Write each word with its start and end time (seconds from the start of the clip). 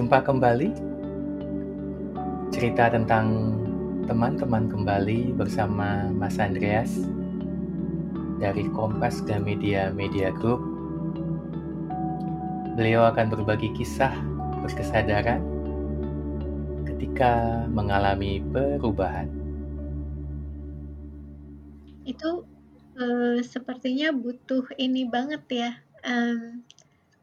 Berjumpa 0.00 0.32
kembali 0.32 0.68
cerita 2.56 2.88
tentang 2.88 3.52
teman-teman 4.08 4.64
kembali 4.64 5.36
bersama 5.36 6.08
Mas 6.08 6.40
Andreas 6.40 7.04
dari 8.40 8.64
Kompas 8.72 9.20
Gramedia 9.20 9.92
Media 9.92 10.32
Group. 10.32 10.64
Beliau 12.80 13.12
akan 13.12 13.28
berbagi 13.28 13.76
kisah 13.76 14.16
berkesadaran 14.64 15.44
ketika 16.88 17.68
mengalami 17.68 18.40
perubahan. 18.40 19.28
Itu 22.08 22.48
uh, 22.96 23.36
sepertinya 23.44 24.16
butuh 24.16 24.64
ini 24.80 25.04
banget 25.04 25.44
ya, 25.52 25.70
um, 26.08 26.64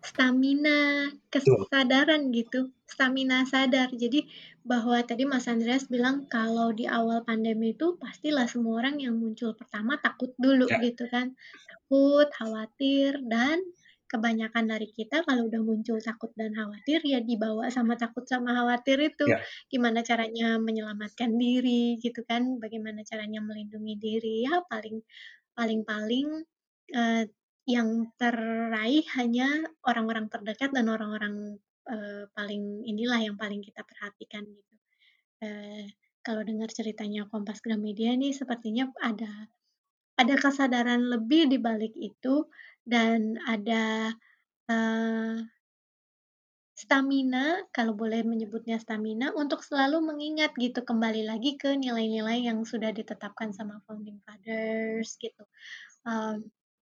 stamina 0.08 1.12
kesadaran 1.28 2.32
gitu, 2.32 2.72
stamina 2.88 3.44
sadar. 3.44 3.92
Jadi 3.92 4.24
bahwa 4.64 5.00
tadi 5.04 5.28
Mas 5.28 5.52
Andreas 5.52 5.92
bilang 5.92 6.28
kalau 6.32 6.72
di 6.72 6.88
awal 6.88 7.28
pandemi 7.28 7.76
itu 7.76 8.00
pastilah 8.00 8.48
semua 8.48 8.80
orang 8.84 9.04
yang 9.04 9.20
muncul 9.20 9.52
pertama 9.56 10.00
takut 10.00 10.32
dulu 10.40 10.68
ya. 10.72 10.80
gitu 10.80 11.12
kan. 11.12 11.36
Takut, 11.68 12.28
khawatir 12.32 13.20
dan 13.28 13.60
kebanyakan 14.08 14.72
dari 14.72 14.88
kita 14.88 15.28
kalau 15.28 15.52
udah 15.52 15.60
muncul 15.60 16.00
takut 16.00 16.32
dan 16.40 16.56
khawatir 16.56 17.04
ya 17.04 17.20
dibawa 17.20 17.68
sama 17.68 18.00
takut 18.00 18.24
sama 18.24 18.56
khawatir 18.56 19.04
itu. 19.04 19.28
Ya. 19.28 19.44
Gimana 19.68 20.00
caranya 20.08 20.56
menyelamatkan 20.56 21.36
diri 21.36 22.00
gitu 22.00 22.24
kan, 22.24 22.64
bagaimana 22.64 23.04
caranya 23.04 23.44
melindungi 23.44 24.00
diri. 24.00 24.48
Ya 24.48 24.64
paling 24.72 25.04
paling-paling 25.52 26.48
uh, 26.96 27.24
yang 27.68 28.08
teraih 28.16 29.04
hanya 29.20 29.68
orang-orang 29.84 30.32
terdekat 30.32 30.72
dan 30.72 30.88
orang-orang 30.88 31.60
uh, 31.92 32.24
paling 32.32 32.88
inilah 32.88 33.20
yang 33.20 33.36
paling 33.36 33.60
kita 33.60 33.84
perhatikan 33.84 34.48
gitu. 34.48 34.76
Uh, 35.44 35.86
kalau 36.24 36.48
dengar 36.48 36.72
ceritanya 36.72 37.28
Kompas 37.28 37.60
Gramedia 37.60 38.16
nih 38.16 38.32
sepertinya 38.32 38.88
ada 39.04 39.52
ada 40.18 40.36
kesadaran 40.40 41.12
lebih 41.12 41.52
di 41.52 41.60
balik 41.62 41.94
itu 41.94 42.48
dan 42.88 43.36
ada 43.46 44.16
uh, 44.72 45.38
stamina, 46.78 47.66
kalau 47.74 47.98
boleh 47.98 48.22
menyebutnya 48.22 48.78
stamina, 48.78 49.34
untuk 49.34 49.66
selalu 49.66 49.98
mengingat 50.14 50.54
gitu, 50.62 50.86
kembali 50.86 51.26
lagi 51.26 51.58
ke 51.58 51.74
nilai-nilai 51.74 52.46
yang 52.46 52.62
sudah 52.62 52.94
ditetapkan 52.94 53.50
sama 53.50 53.82
founding 53.90 54.22
fathers 54.22 55.18
gitu. 55.18 55.42
Um, 56.06 56.46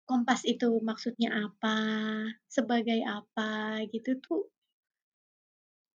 kompas 0.09 0.41
itu 0.49 0.81
maksudnya 0.81 1.29
apa, 1.45 1.77
sebagai 2.49 2.97
apa 3.05 3.85
gitu 3.93 4.17
tuh 4.17 4.49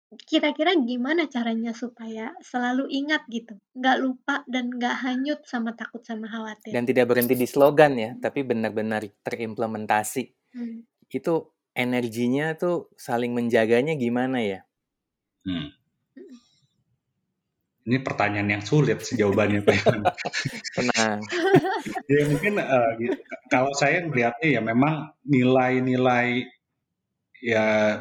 Kira-kira 0.09 0.73
gimana 0.73 1.29
caranya 1.29 1.69
supaya 1.69 2.33
selalu 2.41 2.89
ingat 2.89 3.29
gitu, 3.29 3.53
nggak 3.77 3.97
lupa 4.01 4.41
dan 4.49 4.73
nggak 4.73 5.05
hanyut 5.05 5.45
sama 5.45 5.77
takut 5.77 6.01
sama 6.01 6.25
khawatir? 6.25 6.73
Dan 6.73 6.89
tidak 6.89 7.13
berhenti 7.13 7.37
di 7.37 7.45
slogan 7.45 7.93
ya, 7.93 8.17
tapi 8.17 8.41
benar-benar 8.41 9.05
terimplementasi. 9.21 10.33
Hmm. 10.57 10.81
Itu 11.13 11.53
energinya 11.77 12.57
tuh 12.57 12.89
saling 12.97 13.37
menjaganya 13.37 13.93
gimana 14.01 14.41
ya? 14.41 14.65
Hmm. 15.45 15.77
Ini 17.89 18.05
pertanyaan 18.05 18.49
yang 18.53 18.61
sulit 18.61 19.01
sih 19.01 19.17
jawabannya 19.17 19.65
Pak. 19.65 19.77
Tenang. 20.77 21.19
ya 22.13 22.21
mungkin 22.29 22.61
uh, 22.61 22.89
gitu. 23.01 23.17
kalau 23.49 23.73
saya 23.73 24.05
melihatnya 24.05 24.45
ya 24.45 24.61
memang 24.61 25.09
nilai-nilai 25.25 26.45
ya 27.41 27.97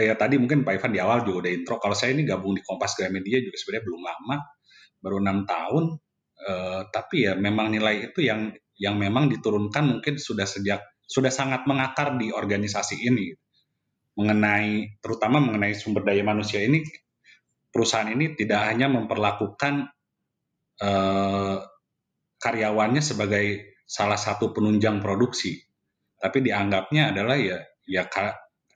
ya 0.00 0.14
tadi 0.16 0.40
mungkin 0.40 0.64
Pak 0.64 0.80
Ivan 0.80 0.92
di 0.96 1.00
awal 1.04 1.20
juga 1.28 1.44
udah 1.44 1.52
intro. 1.52 1.76
Kalau 1.76 1.92
saya 1.92 2.16
ini 2.16 2.24
gabung 2.24 2.56
di 2.56 2.64
Kompas 2.64 2.96
Gramedia 2.96 3.36
juga 3.44 3.60
sebenarnya 3.60 3.84
belum 3.84 4.02
lama, 4.08 4.36
baru 5.04 5.16
enam 5.20 5.38
tahun. 5.44 5.84
Uh, 6.36 6.80
tapi 6.88 7.28
ya 7.28 7.36
memang 7.36 7.76
nilai 7.76 8.12
itu 8.12 8.24
yang 8.24 8.56
yang 8.80 8.96
memang 8.96 9.28
diturunkan 9.28 10.00
mungkin 10.00 10.16
sudah 10.16 10.48
sejak 10.48 10.80
sudah 11.04 11.32
sangat 11.32 11.68
mengakar 11.68 12.16
di 12.16 12.32
organisasi 12.32 13.04
ini 13.04 13.32
mengenai 14.16 15.00
terutama 15.00 15.40
mengenai 15.40 15.76
sumber 15.76 16.04
daya 16.04 16.24
manusia 16.24 16.64
ini 16.64 16.80
perusahaan 17.76 18.08
ini 18.08 18.32
tidak 18.32 18.72
hanya 18.72 18.88
memperlakukan 18.88 19.92
uh, 20.80 21.56
karyawannya 22.40 23.04
sebagai 23.04 23.76
salah 23.84 24.16
satu 24.16 24.56
penunjang 24.56 25.04
produksi 25.04 25.66
tapi 26.16 26.40
dianggapnya 26.40 27.12
adalah 27.12 27.36
ya 27.36 27.60
ya 27.84 28.08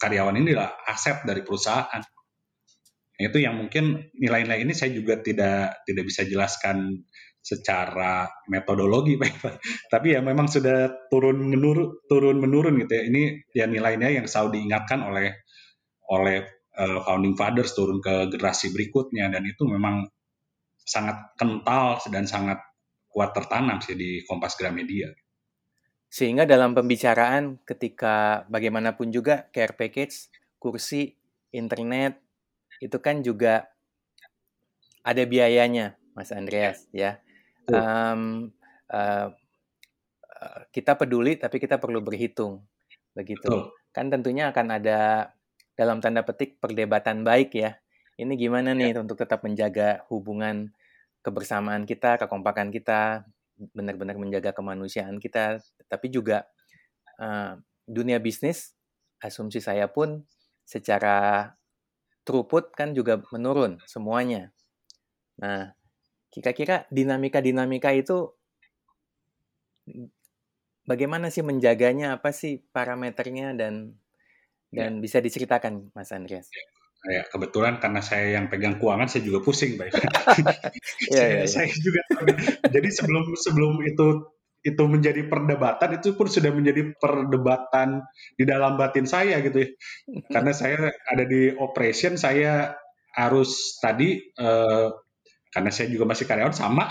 karyawan 0.01 0.37
ini 0.41 0.53
adalah 0.55 0.77
aset 0.89 1.25
dari 1.25 1.41
perusahaan. 1.45 2.03
Nah, 3.21 3.23
itu 3.29 3.39
yang 3.41 3.61
mungkin 3.61 4.13
nilai-nilai 4.17 4.65
ini 4.65 4.73
saya 4.73 4.97
juga 4.97 5.21
tidak 5.21 5.85
tidak 5.85 6.05
bisa 6.09 6.25
jelaskan 6.25 7.05
secara 7.41 8.29
metodologi. 8.49 9.17
Tapi 9.93 10.17
ya 10.17 10.21
memang 10.25 10.49
sudah 10.49 11.09
turun 11.13 11.53
menurun 11.53 12.01
turun 12.09 12.37
menurun 12.41 12.81
gitu 12.81 12.93
ya. 12.97 13.03
Ini 13.09 13.23
ya 13.57 13.65
nilai-nilai 13.69 14.21
yang 14.25 14.29
selalu 14.29 14.61
diingatkan 14.61 15.05
oleh 15.05 15.37
oleh 16.13 16.60
uh, 16.77 17.01
founding 17.03 17.35
fathers 17.35 17.75
turun 17.75 17.99
ke 17.99 18.31
generasi 18.31 18.71
berikutnya 18.71 19.31
dan 19.33 19.43
itu 19.47 19.67
memang 19.67 20.07
sangat 20.83 21.35
kental 21.39 22.03
dan 22.11 22.27
sangat 22.27 22.59
kuat 23.11 23.35
tertanam 23.35 23.83
sih 23.83 23.99
di 23.99 24.23
Kompas 24.27 24.55
Gramedia. 24.55 25.11
Sehingga 26.11 26.43
dalam 26.43 26.75
pembicaraan 26.75 27.63
ketika 27.63 28.47
bagaimanapun 28.51 29.15
juga 29.15 29.47
care 29.55 29.75
package, 29.75 30.31
kursi, 30.59 31.15
internet, 31.55 32.19
itu 32.83 32.99
kan 32.99 33.23
juga 33.23 33.71
ada 35.07 35.23
biayanya, 35.23 35.95
Mas 36.15 36.35
Andreas, 36.35 36.87
ya. 36.91 37.23
Um, 37.71 38.51
uh, 38.91 39.31
kita 40.75 40.99
peduli 40.99 41.39
tapi 41.39 41.63
kita 41.63 41.79
perlu 41.79 42.03
berhitung, 42.03 42.67
begitu. 43.15 43.47
Betul. 43.47 43.63
Kan 43.95 44.11
tentunya 44.11 44.51
akan 44.51 44.67
ada 44.83 45.31
dalam 45.81 46.05
tanda 46.05 46.21
petik 46.21 46.61
perdebatan 46.61 47.25
baik 47.25 47.57
ya. 47.57 47.81
Ini 48.21 48.37
gimana 48.37 48.77
nih 48.77 48.93
ya. 48.93 49.01
untuk 49.01 49.17
tetap 49.17 49.41
menjaga 49.41 50.05
hubungan 50.13 50.77
kebersamaan 51.25 51.89
kita, 51.89 52.21
kekompakan 52.21 52.69
kita, 52.69 53.25
benar-benar 53.73 54.21
menjaga 54.21 54.53
kemanusiaan 54.53 55.17
kita, 55.17 55.57
tapi 55.89 56.13
juga 56.13 56.45
uh, 57.17 57.57
dunia 57.89 58.21
bisnis, 58.21 58.77
asumsi 59.25 59.65
saya 59.65 59.89
pun 59.89 60.29
secara 60.69 61.49
throughput 62.29 62.77
kan 62.77 62.93
juga 62.93 63.25
menurun 63.33 63.81
semuanya. 63.89 64.53
Nah, 65.41 65.73
kira-kira 66.29 66.85
dinamika-dinamika 66.93 67.97
itu 67.97 68.37
bagaimana 70.85 71.33
sih 71.33 71.41
menjaganya? 71.41 72.21
Apa 72.21 72.37
sih 72.37 72.61
parameternya 72.69 73.57
dan 73.57 73.97
dan 74.73 74.99
ya. 74.99 75.01
bisa 75.03 75.19
diceritakan, 75.19 75.93
Mas 75.93 76.11
Andreas? 76.15 76.49
Ya 76.51 76.65
ya 77.01 77.25
kebetulan 77.33 77.81
karena 77.81 78.05
saya 78.05 78.37
yang 78.37 78.53
pegang 78.53 78.77
keuangan 78.77 79.09
saya 79.09 79.25
juga 79.25 79.41
pusing 79.41 79.81
baik 79.81 79.97
yeah, 79.97 80.05
saya, 81.17 81.29
yeah, 81.33 81.49
saya 81.49 81.73
juga 81.73 82.05
jadi 82.69 82.89
sebelum 82.93 83.25
sebelum 83.41 83.81
itu 83.89 84.29
itu 84.61 84.83
menjadi 84.85 85.25
perdebatan 85.25 85.97
itu 85.97 86.13
pun 86.13 86.29
sudah 86.29 86.53
menjadi 86.53 86.93
perdebatan 87.01 88.05
di 88.37 88.45
dalam 88.45 88.77
batin 88.77 89.09
saya 89.09 89.41
gitu 89.41 89.65
ya. 89.65 89.69
Karena 90.35 90.53
saya 90.53 90.93
ada 91.09 91.25
di 91.25 91.49
operation 91.57 92.21
saya 92.21 92.77
harus 93.17 93.81
tadi 93.81 94.21
eh, 94.21 94.89
karena 95.51 95.71
saya 95.75 95.91
juga 95.91 96.07
masih 96.07 96.31
karyawan 96.31 96.55
sama 96.55 96.87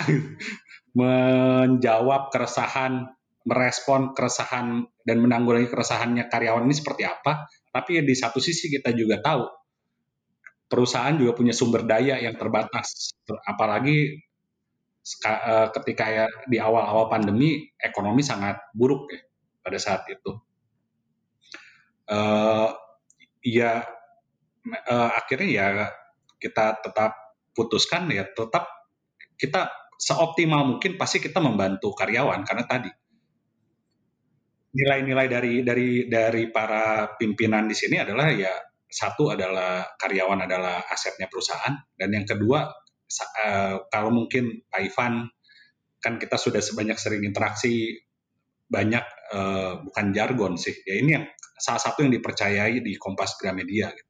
menjawab 1.00 2.28
keresahan 2.28 3.08
merespon 3.48 4.12
keresahan 4.12 4.84
dan 5.08 5.18
menanggulangi 5.24 5.72
keresahannya 5.72 6.28
karyawan 6.28 6.68
ini 6.68 6.75
seperti 6.75 7.08
apa 7.08 7.48
tapi 7.69 8.01
di 8.01 8.16
satu 8.18 8.42
sisi 8.42 8.69
kita 8.69 8.94
juga 8.94 9.21
tahu 9.21 9.45
perusahaan 10.69 11.18
juga 11.18 11.33
punya 11.33 11.51
sumber 11.51 11.83
daya 11.83 12.21
yang 12.21 12.38
terbatas, 12.38 13.18
apalagi 13.50 14.21
eh, 15.25 15.68
ketika 15.74 16.06
ya 16.06 16.25
di 16.45 16.62
awal-awal 16.62 17.10
pandemi 17.10 17.66
ekonomi 17.81 18.21
sangat 18.21 18.62
buruk 18.77 19.10
ya 19.10 19.21
pada 19.66 19.77
saat 19.81 20.06
itu. 20.10 20.38
Uh, 22.10 22.74
ya 23.45 23.86
uh, 24.89 25.10
akhirnya 25.13 25.45
ya 25.45 25.65
kita 26.42 26.81
tetap 26.81 27.13
putuskan 27.54 28.10
ya 28.10 28.25
tetap 28.25 28.65
kita 29.38 29.69
seoptimal 30.01 30.65
mungkin 30.65 30.98
pasti 30.98 31.22
kita 31.22 31.38
membantu 31.38 31.94
karyawan 31.94 32.42
karena 32.50 32.65
tadi 32.65 32.89
nilai-nilai 34.69 35.27
dari 35.27 35.54
dari 35.66 36.06
dari 36.06 36.44
para 36.54 37.18
pimpinan 37.18 37.66
di 37.66 37.74
sini 37.74 37.98
adalah 37.98 38.30
ya 38.30 38.54
satu 38.89 39.33
adalah 39.33 39.86
karyawan 39.98 40.45
adalah 40.45 40.86
asetnya 40.89 41.30
perusahaan 41.30 41.74
dan 41.94 42.10
yang 42.10 42.25
kedua 42.25 42.69
uh, 43.45 43.75
kalau 43.89 44.10
mungkin 44.13 44.66
Pak 44.69 44.81
Ivan 44.81 45.30
kan 46.00 46.18
kita 46.21 46.38
sudah 46.38 46.62
sebanyak 46.62 46.98
sering 46.98 47.25
interaksi 47.25 47.98
banyak 48.69 49.06
uh, 49.33 49.81
bukan 49.89 50.06
jargon 50.13 50.54
sih 50.57 50.74
ya 50.86 51.01
ini 51.01 51.10
yang 51.18 51.25
salah 51.60 51.81
satu 51.81 52.07
yang 52.07 52.13
dipercayai 52.15 52.80
di 52.80 52.95
Kompas 52.95 53.36
Gramedia 53.36 53.92
gitu. 53.92 54.10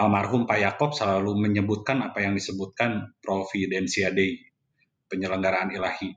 almarhum 0.00 0.48
Pak 0.48 0.58
Yakob 0.58 0.90
selalu 0.96 1.36
menyebutkan 1.50 2.00
apa 2.00 2.24
yang 2.24 2.36
disebutkan 2.36 3.16
Providentia 3.20 4.12
Dei, 4.12 4.36
penyelenggaraan 5.08 5.72
ilahi. 5.72 6.12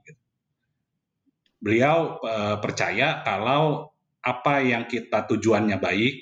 Beliau 1.60 2.16
uh, 2.24 2.56
percaya 2.56 3.20
kalau 3.20 3.92
apa 4.24 4.64
yang 4.64 4.88
kita 4.88 5.28
tujuannya 5.28 5.76
baik, 5.76 6.14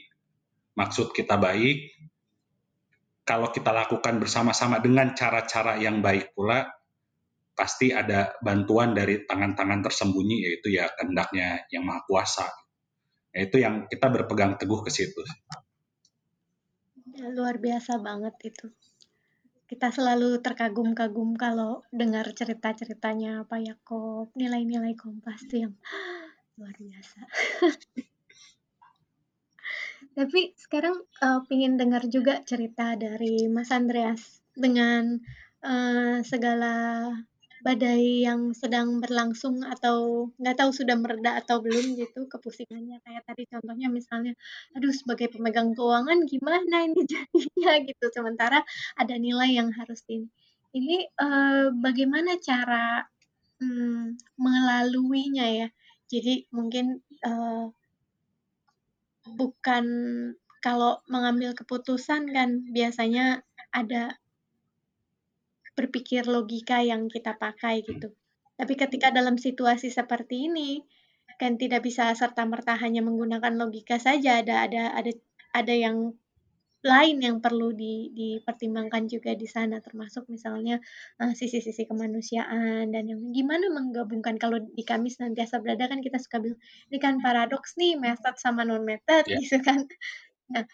maksud 0.74 1.14
kita 1.14 1.38
baik, 1.38 1.94
kalau 3.22 3.50
kita 3.54 3.70
lakukan 3.70 4.18
bersama-sama 4.18 4.82
dengan 4.82 5.14
cara-cara 5.14 5.78
yang 5.78 6.02
baik 6.02 6.34
pula, 6.34 6.66
pasti 7.58 7.90
ada 7.90 8.38
bantuan 8.38 8.94
dari 8.94 9.26
tangan-tangan 9.26 9.82
tersembunyi, 9.82 10.46
yaitu 10.46 10.78
ya 10.78 10.86
kehendaknya 10.94 11.66
yang 11.74 11.82
maha 11.82 12.06
kuasa. 12.06 12.46
Nah, 13.34 13.40
itu 13.42 13.58
yang 13.58 13.90
kita 13.90 14.06
berpegang 14.08 14.54
teguh 14.56 14.80
ke 14.86 14.90
situ. 14.94 15.20
Ya, 17.18 17.34
luar 17.34 17.58
biasa 17.58 17.98
banget 17.98 18.34
itu. 18.46 18.70
Kita 19.68 19.92
selalu 19.92 20.40
terkagum-kagum 20.40 21.36
kalau 21.36 21.84
dengar 21.92 22.24
cerita-ceritanya 22.32 23.44
Pak 23.44 23.60
Yakob, 23.60 24.32
nilai-nilai 24.32 24.96
kompas 24.96 25.44
itu 25.44 25.68
yang 25.68 25.76
luar 26.56 26.72
biasa. 26.72 27.20
Tapi 30.16 30.56
sekarang 30.56 31.04
uh, 31.20 31.44
pingin 31.44 31.76
dengar 31.76 32.08
juga 32.08 32.40
cerita 32.48 32.96
dari 32.96 33.44
Mas 33.52 33.68
Andreas 33.68 34.40
dengan 34.56 35.20
uh, 35.60 36.24
segala 36.24 37.04
badai 37.68 38.24
yang 38.24 38.56
sedang 38.56 38.96
berlangsung 38.96 39.60
atau 39.60 40.32
nggak 40.40 40.56
tahu 40.56 40.70
sudah 40.72 40.96
mereda 40.96 41.36
atau 41.36 41.60
belum 41.60 42.00
gitu 42.00 42.24
kepusingannya. 42.24 43.04
Kayak 43.04 43.28
tadi 43.28 43.44
contohnya 43.44 43.92
misalnya 43.92 44.32
aduh 44.72 44.88
sebagai 44.96 45.28
pemegang 45.28 45.76
keuangan 45.76 46.24
gimana 46.24 46.88
ini 46.88 47.04
jadinya? 47.04 47.72
Gitu. 47.88 48.04
Sementara 48.08 48.64
ada 48.96 49.14
nilai 49.20 49.52
yang 49.52 49.68
harus 49.76 50.00
ini 50.08 50.32
ini 50.72 51.04
uh, 51.20 51.72
bagaimana 51.76 52.40
cara 52.40 53.04
hmm, 53.60 54.16
melaluinya 54.40 55.46
ya. 55.48 55.68
Jadi 56.08 56.48
mungkin 56.48 57.04
uh, 57.20 57.68
bukan 59.28 59.84
kalau 60.64 61.04
mengambil 61.12 61.52
keputusan 61.52 62.32
kan 62.32 62.64
biasanya 62.72 63.44
ada 63.76 64.16
berpikir 65.78 66.26
logika 66.26 66.82
yang 66.82 67.06
kita 67.06 67.38
pakai 67.38 67.86
gitu. 67.86 68.10
Tapi 68.58 68.74
ketika 68.74 69.14
dalam 69.14 69.38
situasi 69.38 69.94
seperti 69.94 70.50
ini 70.50 70.82
kan 71.38 71.54
tidak 71.54 71.86
bisa 71.86 72.10
serta 72.18 72.42
merta 72.42 72.74
hanya 72.74 72.98
menggunakan 73.06 73.54
logika 73.54 74.02
saja 74.02 74.42
ada 74.42 74.66
ada 74.66 74.90
ada 74.98 75.14
ada 75.54 75.74
yang 75.74 76.18
lain 76.82 77.18
yang 77.18 77.36
perlu 77.42 77.74
di, 77.74 78.14
dipertimbangkan 78.14 79.10
juga 79.10 79.34
di 79.34 79.50
sana 79.50 79.82
termasuk 79.82 80.30
misalnya 80.30 80.78
uh, 81.18 81.34
sisi-sisi 81.34 81.90
kemanusiaan 81.90 82.94
dan 82.94 83.04
yang 83.10 83.20
gimana 83.34 83.66
menggabungkan. 83.70 84.38
Kalau 84.38 84.62
di 84.62 84.86
kami 84.86 85.10
senantiasa 85.10 85.58
berada 85.58 85.90
kan 85.90 85.98
kita 85.98 86.22
suka 86.22 86.38
bilang 86.38 86.58
ini 86.90 86.98
kan 87.02 87.18
paradoks 87.18 87.74
nih 87.78 87.98
method 87.98 88.34
sama 88.38 88.62
non 88.62 88.86
method 88.86 89.26
yeah. 89.26 89.38
gitu 89.42 89.58
kan. 89.58 89.86
Nah 90.54 90.64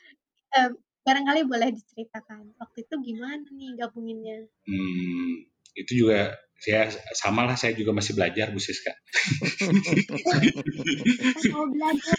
um, 0.60 0.76
barangkali 1.04 1.44
boleh 1.44 1.68
diceritakan 1.76 2.56
waktu 2.56 2.88
itu 2.88 2.94
gimana 3.04 3.44
nih 3.52 3.76
gabunginnya? 3.76 4.48
Hmm, 4.64 5.44
itu 5.76 5.92
juga 6.04 6.32
ya 6.64 6.88
sama 7.12 7.44
lah 7.44 7.60
saya 7.60 7.76
juga 7.76 7.92
masih 7.92 8.16
belajar 8.16 8.48
Bu 8.48 8.56
Siska. 8.56 8.96
mau 11.52 11.68
belajar. 11.68 12.16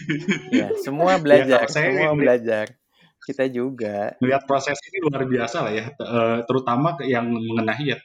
ya, 0.53 0.67
semua 0.85 1.13
belajar, 1.17 1.65
ya, 1.65 1.71
saya 1.71 1.89
semua 1.89 2.13
belajar. 2.13 2.65
Kita 3.25 3.49
juga. 3.49 4.13
Melihat 4.21 4.45
proses 4.45 4.77
ini 4.85 5.01
luar 5.01 5.25
biasa 5.25 5.57
lah 5.65 5.73
ya, 5.73 5.85
eh, 5.89 6.37
terutama 6.45 6.93
yang 7.01 7.25
mengenai 7.25 7.89
ya 7.89 7.97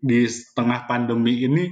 di 0.00 0.28
tengah 0.52 0.84
pandemi 0.84 1.48
ini 1.48 1.64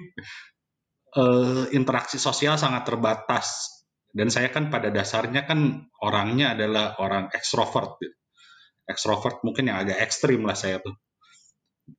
eh, 1.16 1.64
interaksi 1.76 2.16
sosial 2.16 2.56
sangat 2.56 2.88
terbatas 2.88 3.76
dan 4.12 4.32
saya 4.32 4.48
kan 4.48 4.72
pada 4.72 4.88
dasarnya 4.88 5.44
kan 5.44 5.88
orangnya 6.00 6.56
adalah 6.56 6.96
orang 6.96 7.28
ekstrovert 7.32 8.00
gitu 8.00 8.17
ekstrovert 8.88 9.44
mungkin 9.44 9.68
yang 9.68 9.84
agak 9.84 10.00
ekstrim 10.00 10.42
lah 10.42 10.56
saya 10.56 10.80
tuh 10.80 10.96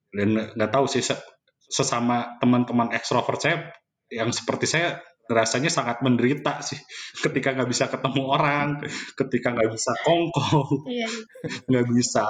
dan 0.10 0.54
nggak 0.58 0.72
tahu 0.74 0.90
sih 0.90 1.06
sesama 1.70 2.42
teman-teman 2.42 2.90
ekstrovert 2.98 3.40
saya 3.40 3.70
yang 4.10 4.34
seperti 4.34 4.66
saya 4.66 4.98
rasanya 5.30 5.70
sangat 5.70 6.02
menderita 6.02 6.66
sih 6.66 6.82
ketika 7.24 7.54
nggak 7.54 7.70
bisa 7.70 7.86
ketemu 7.88 8.22
orang, 8.26 8.82
ketika 9.14 9.54
nggak 9.54 9.72
bisa 9.78 9.94
kongko, 10.02 10.90
iya. 10.90 11.08
nggak 11.70 11.86
iya. 11.86 11.94
bisa 11.94 12.26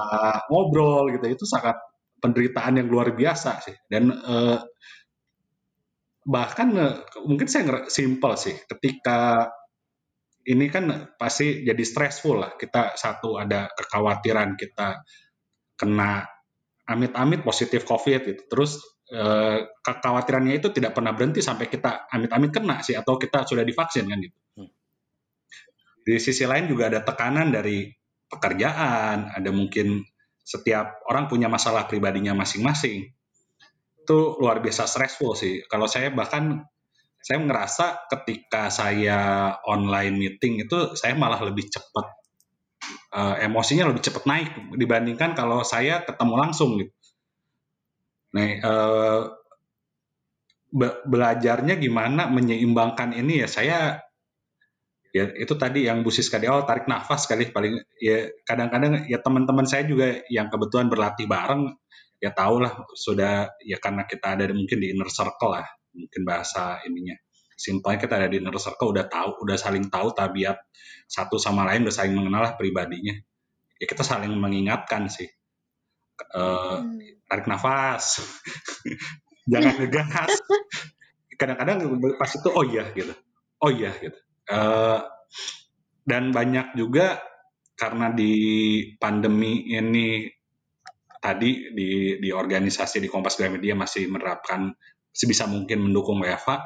ngobrol 0.51 1.07
gitu, 1.15 1.25
itu 1.31 1.45
sangat 1.47 1.79
penderitaan 2.19 2.83
yang 2.83 2.91
luar 2.91 3.15
biasa 3.15 3.63
sih. 3.63 3.75
Dan 3.87 4.11
eh, 4.11 4.59
bahkan 6.27 6.67
eh, 6.75 6.95
mungkin 7.23 7.47
saya 7.47 7.87
simple 7.87 8.35
sih, 8.35 8.59
ketika 8.67 9.47
ini 10.49 10.65
kan 10.73 11.13
pasti 11.13 11.61
jadi 11.61 11.83
stressful 11.85 12.41
lah. 12.41 12.57
Kita 12.57 12.97
satu 12.97 13.37
ada 13.37 13.69
kekhawatiran 13.69 14.57
kita 14.57 15.05
kena 15.77 16.25
amit-amit 16.89 17.45
positif 17.45 17.85
COVID 17.85 18.21
itu. 18.25 18.41
Terus 18.49 18.81
eh, 19.13 19.69
kekhawatirannya 19.85 20.57
itu 20.57 20.73
tidak 20.73 20.97
pernah 20.97 21.13
berhenti 21.13 21.45
sampai 21.45 21.69
kita 21.69 22.09
amit-amit 22.09 22.49
kena 22.49 22.81
sih 22.81 22.97
atau 22.97 23.21
kita 23.21 23.45
sudah 23.45 23.61
divaksin 23.61 24.09
kan 24.09 24.17
gitu. 24.17 24.37
Hmm. 24.57 24.73
Di 26.01 26.17
sisi 26.17 26.49
lain 26.49 26.65
juga 26.65 26.89
ada 26.89 27.05
tekanan 27.05 27.53
dari 27.53 27.85
pekerjaan, 28.25 29.29
ada 29.29 29.49
mungkin 29.53 30.01
setiap 30.41 31.05
orang 31.05 31.29
punya 31.29 31.45
masalah 31.45 31.85
pribadinya 31.85 32.33
masing-masing. 32.33 33.05
Itu 34.01 34.41
luar 34.41 34.65
biasa 34.65 34.89
stressful 34.89 35.37
sih. 35.37 35.61
Kalau 35.69 35.85
saya 35.85 36.09
bahkan 36.09 36.65
saya 37.19 37.37
ngerasa 37.43 38.09
ketika 38.09 38.71
saya 38.71 39.53
online 39.67 40.15
meeting 40.15 40.63
itu 40.63 40.95
saya 40.95 41.13
malah 41.13 41.39
lebih 41.43 41.67
cepat 41.67 42.07
uh, 43.13 43.35
emosinya 43.43 43.91
lebih 43.91 44.03
cepat 44.07 44.23
naik 44.25 44.49
dibandingkan 44.75 45.35
kalau 45.35 45.61
saya 45.61 46.01
ketemu 46.07 46.35
langsung 46.39 46.79
gitu. 46.79 46.93
Nah, 48.29 48.49
uh, 48.61 49.21
be 50.69 51.01
belajarnya 51.09 51.81
gimana 51.81 52.29
menyeimbangkan 52.29 53.17
ini 53.17 53.41
ya 53.41 53.49
saya 53.49 53.77
ya 55.09 55.25
itu 55.33 55.57
tadi 55.57 55.89
yang 55.89 56.05
Bu 56.05 56.13
Siska 56.13 56.37
awal 56.45 56.69
tarik 56.69 56.85
nafas 56.85 57.25
kali 57.25 57.49
paling 57.49 57.81
ya 57.97 58.29
kadang-kadang 58.45 59.09
ya 59.09 59.17
teman-teman 59.17 59.65
saya 59.65 59.89
juga 59.89 60.21
yang 60.29 60.53
kebetulan 60.53 60.85
berlatih 60.85 61.25
bareng 61.25 61.73
ya 62.21 62.29
tahulah 62.29 62.85
sudah 62.93 63.49
ya 63.65 63.81
karena 63.81 64.05
kita 64.05 64.37
ada 64.37 64.45
mungkin 64.53 64.77
di 64.77 64.93
inner 64.93 65.09
circle 65.09 65.57
lah 65.57 65.65
mungkin 65.99 66.21
bahasa 66.23 66.79
ininya. 66.87 67.15
Simpelnya 67.59 67.99
kita 67.99 68.15
ada 68.15 68.27
di 68.31 68.39
inner 68.39 68.55
circle 68.55 68.95
udah 68.95 69.05
tahu 69.11 69.43
udah 69.43 69.57
saling 69.59 69.91
tahu 69.91 70.15
tabiat 70.15 70.55
satu 71.11 71.35
sama 71.35 71.67
lain 71.67 71.83
udah 71.83 71.95
saling 71.95 72.15
mengenal 72.15 72.47
lah 72.47 72.53
pribadinya. 72.55 73.11
Ya 73.75 73.85
kita 73.87 74.03
saling 74.07 74.31
mengingatkan 74.31 75.11
sih. 75.11 75.27
Uh, 76.35 76.83
tarik 77.27 77.51
nafas. 77.51 78.23
Jangan 79.51 79.75
ngegas. 79.75 80.39
Kadang-kadang 81.35 81.99
pas 82.15 82.31
itu 82.31 82.49
oh 82.51 82.63
iya 82.63 82.87
gitu. 82.95 83.13
Oh 83.59 83.71
iya 83.71 83.91
gitu. 83.99 84.19
Uh, 84.47 85.03
dan 86.07 86.31
banyak 86.31 86.79
juga 86.79 87.19
karena 87.79 88.11
di 88.11 88.33
pandemi 88.99 89.71
ini 89.71 90.27
tadi 91.19 91.71
di 91.75 92.19
di 92.19 92.29
organisasi 92.31 93.03
di 93.03 93.07
Kompas 93.11 93.35
Gramedia 93.35 93.75
masih 93.75 94.07
menerapkan 94.07 94.71
sebisa 95.09 95.49
mungkin 95.49 95.89
mendukung 95.89 96.21
WFA, 96.21 96.63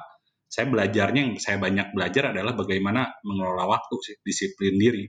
saya 0.53 0.69
belajarnya 0.69 1.21
yang 1.25 1.33
saya 1.41 1.57
banyak 1.57 1.97
belajar 1.97 2.29
adalah 2.29 2.53
bagaimana 2.53 3.09
mengelola 3.25 3.65
waktu 3.65 3.95
sih, 4.05 4.15
disiplin 4.21 4.77
diri. 4.77 5.05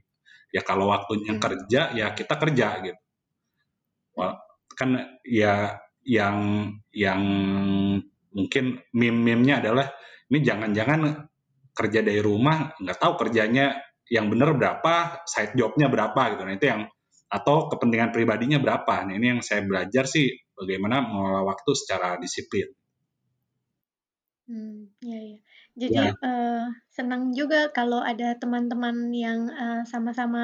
Ya 0.48 0.64
kalau 0.64 0.88
waktunya 0.88 1.36
hmm. 1.36 1.42
kerja, 1.42 1.80
ya 1.92 2.16
kita 2.16 2.34
kerja 2.40 2.68
gitu. 2.80 3.00
Kan 4.74 5.20
ya 5.26 5.76
yang 6.04 6.70
yang 6.94 7.22
mungkin 8.34 8.64
meme-meme-nya 8.96 9.60
adalah 9.60 9.86
ini 10.32 10.38
jangan-jangan 10.40 11.28
kerja 11.74 12.00
dari 12.00 12.22
rumah 12.22 12.72
nggak 12.80 12.98
tahu 12.98 13.12
kerjanya 13.20 13.76
yang 14.08 14.28
benar 14.32 14.54
berapa, 14.56 15.24
side 15.28 15.58
jobnya 15.58 15.92
berapa 15.92 16.36
gitu. 16.36 16.42
Nah 16.44 16.54
itu 16.54 16.66
yang 16.70 16.82
atau 17.28 17.66
kepentingan 17.66 18.14
pribadinya 18.14 18.62
berapa. 18.62 19.10
Nah 19.10 19.14
ini 19.18 19.36
yang 19.36 19.40
saya 19.42 19.66
belajar 19.66 20.06
sih 20.06 20.30
bagaimana 20.54 21.02
mengelola 21.02 21.50
waktu 21.50 21.70
secara 21.74 22.16
disiplin. 22.20 22.70
Hmm, 24.48 24.92
ya 25.00 25.16
ya. 25.24 25.36
Jadi, 25.80 25.96
Ya. 26.04 26.12
uh, 26.20 26.68
senang 26.92 27.32
juga 27.32 27.72
kalau 27.72 28.04
ada 28.04 28.36
teman-teman 28.36 29.08
yang, 29.16 29.48
uh, 29.48 29.80
sama-sama 29.88 30.40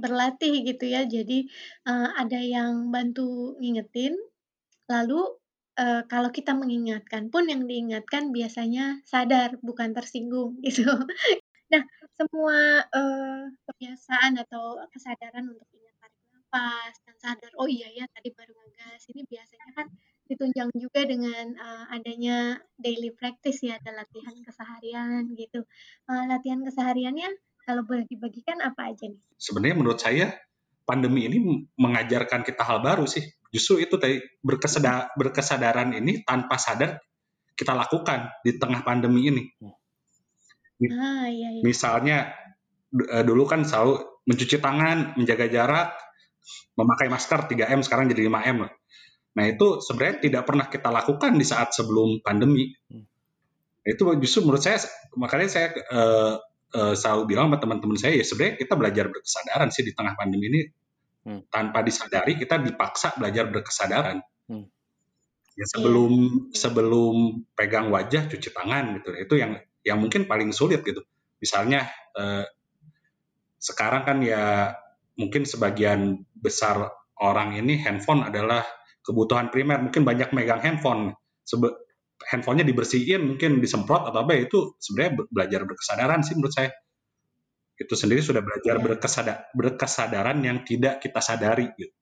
berlatih 0.00 0.64
gitu 0.64 0.88
ya. 0.88 1.04
Jadi, 1.04 1.52
uh, 1.84 2.08
ada 2.16 2.40
yang 2.40 2.88
bantu 2.88 3.52
ngingetin, 3.60 4.16
lalu, 4.88 5.20
uh, 5.80 6.02
kalau 6.12 6.30
kita 6.32 6.52
mengingatkan 6.56 7.28
pun 7.32 7.44
yang 7.52 7.68
diingatkan 7.70 8.32
biasanya 8.36 9.00
sadar, 9.08 9.60
bukan 9.60 9.92
tersinggung 9.96 10.56
gitu. 10.66 10.88
Nah, 11.72 11.82
semua, 12.18 12.84
uh, 12.94 13.48
kebiasaan 13.68 14.32
atau 14.42 14.80
kesadaran 14.94 15.44
untuk 15.52 15.68
ingat 15.76 15.94
tarik 16.00 16.20
nafas 16.34 16.94
dan 17.06 17.16
sadar 17.22 17.52
oh 17.60 17.68
iya 17.70 17.88
ya 17.98 18.04
tadi 18.12 18.30
baru 18.36 18.52
ngegas 18.56 19.02
ini 19.12 19.22
biasanya 19.28 19.68
kan 19.78 19.86
ditunjang 20.32 20.72
juga 20.74 21.04
dengan 21.04 21.52
uh, 21.54 21.84
adanya 21.92 22.56
daily 22.80 23.12
practice 23.12 23.60
ya 23.60 23.76
ada 23.76 23.92
latihan 23.92 24.36
keseharian 24.40 25.32
gitu. 25.36 25.68
Uh, 26.08 26.24
latihan 26.26 26.64
kesehariannya 26.64 27.28
kalau 27.62 27.86
boleh 27.86 28.08
dibagikan 28.08 28.58
apa 28.64 28.90
aja 28.90 29.06
nih? 29.06 29.20
Sebenarnya 29.38 29.76
menurut 29.76 30.00
saya 30.00 30.34
pandemi 30.82 31.30
ini 31.30 31.68
mengajarkan 31.78 32.42
kita 32.42 32.64
hal 32.66 32.82
baru 32.82 33.06
sih. 33.06 33.22
Justru 33.52 33.84
itu 33.84 34.00
tadi 34.00 34.18
berkesada 34.42 35.12
berkesadaran 35.14 35.92
ini 35.94 36.24
tanpa 36.24 36.56
sadar 36.56 36.98
kita 37.54 37.76
lakukan 37.76 38.32
di 38.42 38.56
tengah 38.56 38.82
pandemi 38.82 39.28
ini. 39.28 39.44
Ah, 40.90 41.30
iya, 41.30 41.54
iya. 41.54 41.62
misalnya 41.62 42.34
eh, 42.90 43.22
dulu 43.22 43.46
kan 43.46 43.62
selalu 43.62 44.02
mencuci 44.26 44.58
tangan 44.58 45.14
menjaga 45.14 45.46
jarak 45.46 45.94
memakai 46.74 47.06
masker 47.06 47.46
3M 47.54 47.86
sekarang 47.86 48.10
jadi 48.10 48.26
5M 48.26 48.66
loh. 48.66 48.72
Nah 49.32 49.44
itu 49.48 49.80
sebenarnya 49.80 50.16
tidak 50.20 50.42
pernah 50.44 50.66
kita 50.68 50.88
lakukan 50.92 51.32
di 51.36 51.46
saat 51.46 51.72
sebelum 51.72 52.20
pandemi. 52.20 52.68
Hmm. 52.88 53.08
Itu 53.82 54.12
justru 54.20 54.46
menurut 54.46 54.62
saya 54.62 54.78
makanya 55.16 55.48
saya 55.48 55.68
uh, 55.90 56.34
uh, 56.76 56.94
selalu 56.94 57.34
bilang 57.34 57.48
sama 57.50 57.58
teman-teman 57.58 57.98
saya 57.98 58.20
ya 58.20 58.24
sebenarnya 58.24 58.54
kita 58.60 58.74
belajar 58.76 59.04
berkesadaran 59.10 59.68
sih 59.72 59.82
di 59.82 59.92
tengah 59.96 60.14
pandemi 60.14 60.46
ini 60.52 60.60
hmm. 61.26 61.40
tanpa 61.48 61.80
disadari 61.82 62.36
kita 62.36 62.60
dipaksa 62.60 63.16
belajar 63.16 63.48
berkesadaran. 63.48 64.20
Hmm. 64.46 64.68
Ya 65.52 65.66
sebelum 65.68 66.12
yeah. 66.12 66.56
sebelum 66.56 67.14
pegang 67.56 67.92
wajah 67.92 68.28
cuci 68.28 68.52
tangan 68.52 69.00
gitu 69.00 69.10
itu 69.16 69.34
yang 69.40 69.60
yang 69.82 69.98
mungkin 69.98 70.28
paling 70.28 70.52
sulit 70.52 70.84
gitu. 70.84 71.02
Misalnya 71.42 71.90
uh, 72.14 72.46
sekarang 73.58 74.02
kan 74.06 74.18
ya 74.22 74.74
mungkin 75.18 75.44
sebagian 75.44 76.24
besar 76.34 76.90
orang 77.22 77.54
ini 77.54 77.78
handphone 77.78 78.26
adalah 78.26 78.66
kebutuhan 79.02 79.50
primer. 79.50 79.82
Mungkin 79.82 80.02
banyak 80.06 80.30
megang 80.32 80.62
handphone. 80.62 81.14
Sebe 81.42 81.74
handphonenya 82.22 82.62
dibersihin, 82.62 83.34
mungkin 83.34 83.58
disemprot 83.58 84.06
atau 84.06 84.22
apa 84.22 84.38
itu 84.38 84.78
sebenarnya 84.78 85.26
belajar 85.26 85.60
berkesadaran 85.66 86.22
sih 86.22 86.38
menurut 86.38 86.54
saya. 86.54 86.70
Itu 87.74 87.98
sendiri 87.98 88.22
sudah 88.22 88.42
belajar 88.46 88.78
ya. 88.78 88.82
berkesada 88.82 89.34
berkesadaran 89.58 90.38
yang 90.46 90.62
tidak 90.62 91.02
kita 91.02 91.18
sadari 91.18 91.74
gitu. 91.74 91.94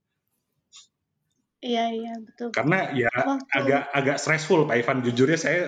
Iya 1.60 1.92
iya 1.92 2.12
betul. 2.20 2.52
Karena 2.52 2.88
ya 2.96 3.12
Waktu... 3.12 3.52
agak 3.52 3.82
agak 3.92 4.16
stressful 4.16 4.64
Pak 4.64 4.76
Ivan. 4.80 4.98
Jujurnya 5.04 5.38
saya 5.40 5.60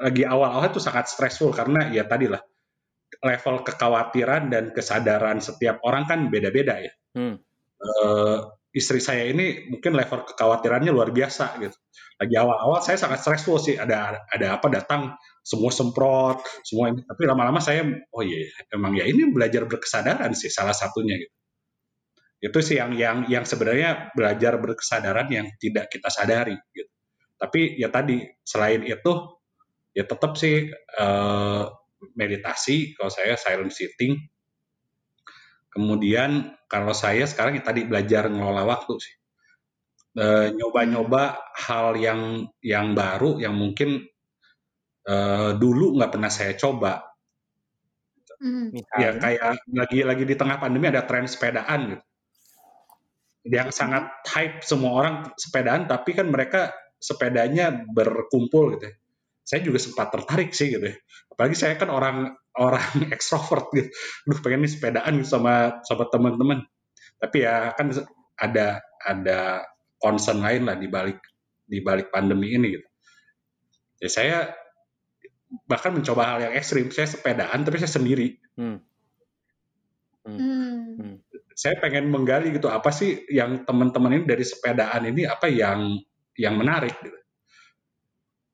lagi 0.00 0.24
awal-awal 0.24 0.72
itu 0.72 0.80
sangat 0.80 1.08
stressful 1.08 1.52
karena 1.52 1.88
ya 1.92 2.04
tadi 2.04 2.28
lah 2.28 2.40
level 3.20 3.60
kekhawatiran 3.60 4.48
dan 4.48 4.64
kesadaran 4.72 5.40
setiap 5.40 5.84
orang 5.84 6.04
kan 6.08 6.20
beda-beda 6.32 6.80
ya. 6.80 6.92
Hmm. 7.16 7.36
Uh, 7.82 8.48
istri 8.72 8.98
saya 9.04 9.28
ini 9.28 9.68
mungkin 9.68 9.92
level 9.92 10.24
kekhawatirannya 10.32 10.90
luar 10.90 11.12
biasa 11.12 11.60
gitu. 11.60 11.76
Lagi 12.16 12.34
awal-awal 12.40 12.80
saya 12.80 12.96
sangat 12.96 13.20
stressful 13.20 13.60
sih. 13.60 13.76
Ada 13.76 14.24
ada 14.32 14.46
apa 14.56 14.66
datang 14.72 15.12
semua 15.44 15.68
semprot, 15.68 16.40
semua 16.64 16.90
ini. 16.90 17.04
Tapi 17.04 17.22
lama-lama 17.28 17.60
saya 17.60 17.84
oh 17.86 18.22
iya 18.24 18.48
emang 18.72 18.96
ya 18.96 19.04
ini 19.04 19.28
belajar 19.28 19.68
berkesadaran 19.68 20.32
sih 20.32 20.48
salah 20.48 20.74
satunya 20.74 21.20
gitu. 21.20 21.34
Itu 22.42 22.58
sih 22.58 22.80
yang 22.80 22.96
yang 22.96 23.28
yang 23.30 23.44
sebenarnya 23.46 24.10
belajar 24.16 24.58
berkesadaran 24.58 25.28
yang 25.30 25.46
tidak 25.60 25.92
kita 25.92 26.10
sadari 26.10 26.56
gitu. 26.74 26.90
Tapi 27.38 27.78
ya 27.78 27.92
tadi 27.92 28.24
selain 28.42 28.82
itu 28.82 29.12
ya 29.92 30.08
tetap 30.08 30.34
sih 30.40 30.72
uh, 30.98 31.64
meditasi, 32.18 32.98
kalau 32.98 33.10
saya 33.12 33.38
silent 33.38 33.70
sitting. 33.70 34.18
Kemudian 35.72 36.52
kalau 36.68 36.92
saya 36.92 37.24
sekarang 37.24 37.56
ya 37.56 37.64
tadi 37.64 37.88
belajar 37.88 38.28
ngelola 38.28 38.68
waktu 38.68 38.94
sih. 39.00 39.14
E, 40.12 40.26
nyoba-nyoba 40.52 41.40
hal 41.56 41.96
yang 41.96 42.44
yang 42.60 42.92
baru 42.92 43.40
yang 43.40 43.56
mungkin 43.56 44.04
e, 45.08 45.14
dulu 45.56 45.96
nggak 45.96 46.12
pernah 46.12 46.28
saya 46.28 46.52
coba. 46.60 47.08
Hmm. 48.36 48.68
Ya 49.00 49.16
kayak 49.16 49.64
lagi 49.72 50.04
lagi 50.04 50.24
di 50.28 50.36
tengah 50.36 50.60
pandemi 50.60 50.92
ada 50.92 51.08
tren 51.08 51.24
sepedaan 51.24 51.96
gitu. 51.96 52.04
Yang 53.48 53.74
sangat 53.74 54.12
hype 54.28 54.60
semua 54.60 54.92
orang 54.92 55.14
sepedaan 55.40 55.88
tapi 55.88 56.12
kan 56.12 56.28
mereka 56.28 56.68
sepedanya 57.00 57.72
berkumpul 57.88 58.76
gitu. 58.76 58.92
Ya 58.92 59.01
saya 59.42 59.60
juga 59.66 59.78
sempat 59.82 60.14
tertarik 60.14 60.54
sih 60.54 60.70
gitu 60.70 60.86
ya. 60.86 60.96
Apalagi 61.34 61.56
saya 61.58 61.74
kan 61.74 61.90
orang 61.90 62.30
orang 62.54 62.82
ekstrovert 63.14 63.68
gitu. 63.74 63.90
Duh 64.26 64.38
pengen 64.38 64.66
nih 64.66 64.72
sepedaan 64.72 65.12
gitu 65.18 65.38
sama 65.38 65.82
sama 65.86 66.06
teman-teman. 66.08 66.62
Tapi 67.18 67.46
ya 67.46 67.74
kan 67.74 67.90
ada 68.38 68.82
ada 69.02 69.66
concern 69.98 70.42
lain 70.42 70.66
lah 70.66 70.78
di 70.78 70.86
balik 70.86 71.18
di 71.66 71.78
balik 71.82 72.14
pandemi 72.14 72.54
ini 72.54 72.78
gitu. 72.78 72.88
Ya 74.02 74.08
saya 74.10 74.38
bahkan 75.66 75.94
mencoba 75.94 76.22
hal 76.26 76.38
yang 76.50 76.54
ekstrim. 76.54 76.90
Saya 76.94 77.10
sepedaan 77.10 77.66
tapi 77.66 77.82
saya 77.82 77.90
sendiri. 77.90 78.38
Hmm. 78.54 78.78
Hmm. 80.22 80.98
Hmm. 80.98 81.16
Saya 81.52 81.82
pengen 81.82 82.08
menggali 82.08 82.54
gitu 82.54 82.70
apa 82.70 82.94
sih 82.94 83.26
yang 83.26 83.66
teman-teman 83.66 84.22
ini 84.22 84.24
dari 84.24 84.46
sepedaan 84.46 85.02
ini 85.10 85.26
apa 85.26 85.50
yang 85.50 85.98
yang 86.38 86.56
menarik 86.56 86.96
gitu 87.02 87.21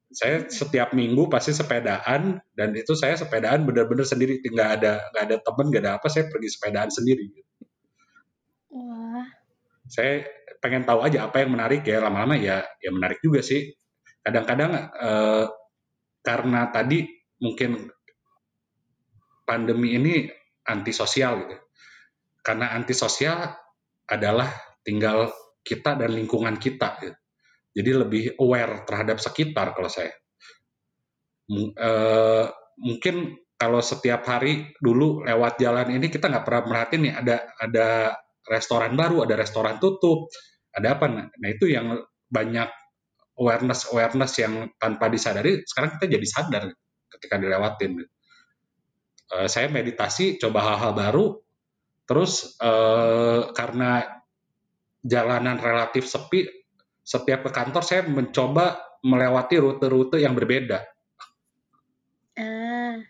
saya 0.09 0.49
setiap 0.49 0.97
minggu 0.97 1.29
pasti 1.29 1.53
sepedaan 1.53 2.41
dan 2.57 2.69
itu 2.73 2.97
saya 2.97 3.17
sepedaan 3.21 3.69
benar-benar 3.69 4.09
sendiri. 4.09 4.41
Nggak 4.41 4.71
ada 4.81 4.93
nggak 5.12 5.25
ada 5.29 5.37
temen 5.45 5.67
nggak 5.69 5.83
ada 5.85 5.93
apa 6.00 6.09
saya 6.09 6.25
pergi 6.33 6.49
sepedaan 6.49 6.88
sendiri. 6.88 7.29
Wah. 8.73 9.25
Saya 9.85 10.25
pengen 10.65 10.88
tahu 10.88 11.05
aja 11.05 11.29
apa 11.29 11.45
yang 11.45 11.53
menarik 11.53 11.85
ya. 11.85 12.00
Lama-lama 12.00 12.41
ya 12.41 12.65
ya 12.81 12.91
menarik 12.93 13.21
juga 13.21 13.45
sih. 13.45 13.69
Kadang-kadang 14.25 14.73
eh, 14.97 15.45
karena 16.25 16.61
tadi 16.73 17.05
mungkin 17.45 17.93
pandemi 19.45 19.93
ini 20.00 20.25
antisosial 20.65 21.45
gitu. 21.45 21.57
Karena 22.41 22.73
antisosial 22.73 23.45
adalah 24.09 24.49
tinggal 24.81 25.29
kita 25.61 26.00
dan 26.00 26.17
lingkungan 26.17 26.57
kita 26.57 26.97
gitu 27.05 27.19
jadi 27.78 27.90
lebih 28.02 28.35
aware 28.42 28.82
terhadap 28.82 29.23
sekitar 29.23 29.70
kalau 29.70 29.87
saya. 29.87 30.11
Uh, 31.49 32.50
mungkin 32.82 33.38
kalau 33.54 33.78
setiap 33.78 34.26
hari 34.26 34.75
dulu 34.82 35.23
lewat 35.23 35.62
jalan 35.62 35.94
ini 35.94 36.11
kita 36.11 36.26
nggak 36.26 36.44
pernah 36.44 36.62
merhatiin 36.66 37.02
nih 37.06 37.14
ada 37.14 37.37
ada 37.62 37.88
restoran 38.50 38.99
baru, 38.99 39.23
ada 39.23 39.38
restoran 39.38 39.78
tutup, 39.78 40.26
ada 40.75 40.99
apa? 40.99 41.06
Nah 41.30 41.49
itu 41.49 41.70
yang 41.70 42.02
banyak 42.26 42.66
awareness 43.38 43.87
awareness 43.94 44.35
yang 44.42 44.75
tanpa 44.76 45.06
disadari 45.06 45.62
sekarang 45.62 45.94
kita 45.97 46.06
jadi 46.18 46.26
sadar 46.26 46.64
ketika 47.14 47.38
dilewatin. 47.38 48.02
Uh, 49.28 49.47
saya 49.47 49.70
meditasi, 49.70 50.40
coba 50.40 50.64
hal-hal 50.64 50.92
baru, 50.97 51.26
terus 52.08 52.56
uh, 52.64 53.52
karena 53.52 54.18
jalanan 55.04 55.61
relatif 55.61 56.08
sepi, 56.08 56.58
setiap 57.09 57.49
ke 57.49 57.50
kantor 57.57 57.81
saya 57.81 58.05
mencoba 58.05 58.85
melewati 59.00 59.57
rute-rute 59.57 60.21
yang 60.21 60.37
berbeda. 60.37 60.85
Ah, 62.37 63.00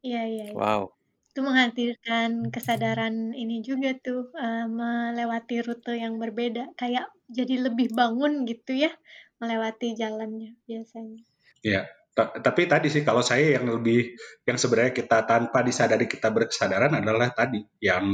iya 0.00 0.22
iya. 0.24 0.46
iya. 0.48 0.56
Wow. 0.56 0.96
Itu 1.28 1.44
menghadirkan 1.44 2.48
kesadaran 2.48 3.36
ini 3.36 3.60
juga 3.60 3.92
tuh 4.00 4.32
uh, 4.32 4.64
melewati 4.70 5.60
rute 5.60 5.92
yang 6.00 6.16
berbeda, 6.16 6.72
kayak 6.78 7.10
jadi 7.28 7.68
lebih 7.68 7.92
bangun 7.92 8.48
gitu 8.48 8.72
ya 8.72 8.94
melewati 9.42 9.92
jalannya 9.98 10.56
biasanya. 10.64 11.20
Iya, 11.60 11.90
tapi 12.14 12.70
tadi 12.70 12.86
sih 12.88 13.02
kalau 13.02 13.20
saya 13.20 13.58
yang 13.58 13.66
lebih 13.66 14.14
yang 14.46 14.56
sebenarnya 14.56 14.94
kita 14.94 15.26
tanpa 15.26 15.66
disadari 15.66 16.06
kita 16.06 16.30
berkesadaran 16.30 16.94
adalah 16.94 17.34
tadi 17.34 17.60
yang 17.82 18.06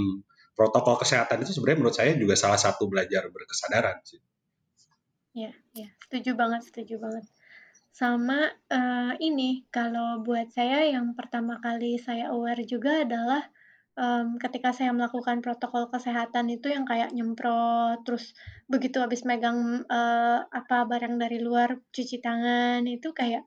protokol 0.56 0.96
kesehatan 0.96 1.44
itu 1.44 1.52
sebenarnya 1.52 1.78
menurut 1.84 1.96
saya 1.96 2.16
juga 2.16 2.34
salah 2.34 2.56
satu 2.56 2.88
belajar 2.88 3.28
berkesadaran 3.28 4.00
sih. 4.02 4.18
Ya, 5.30 5.54
ya, 5.78 5.86
setuju 6.02 6.34
banget, 6.34 6.66
setuju 6.66 6.98
banget. 6.98 7.22
Sama 7.94 8.50
uh, 8.50 9.14
ini, 9.22 9.62
kalau 9.70 10.26
buat 10.26 10.50
saya 10.50 10.90
yang 10.90 11.14
pertama 11.14 11.62
kali 11.62 12.02
saya 12.02 12.34
aware 12.34 12.66
juga 12.66 13.06
adalah 13.06 13.46
um, 13.94 14.42
ketika 14.42 14.74
saya 14.74 14.90
melakukan 14.90 15.38
protokol 15.38 15.86
kesehatan 15.86 16.50
itu 16.50 16.74
yang 16.74 16.82
kayak 16.82 17.14
nyemprot, 17.14 18.02
terus 18.02 18.34
begitu 18.66 18.98
habis 18.98 19.22
megang 19.22 19.86
uh, 19.86 20.46
apa 20.50 20.82
barang 20.86 21.14
dari 21.14 21.38
luar, 21.38 21.78
cuci 21.94 22.18
tangan 22.18 22.82
itu 22.90 23.14
kayak, 23.14 23.46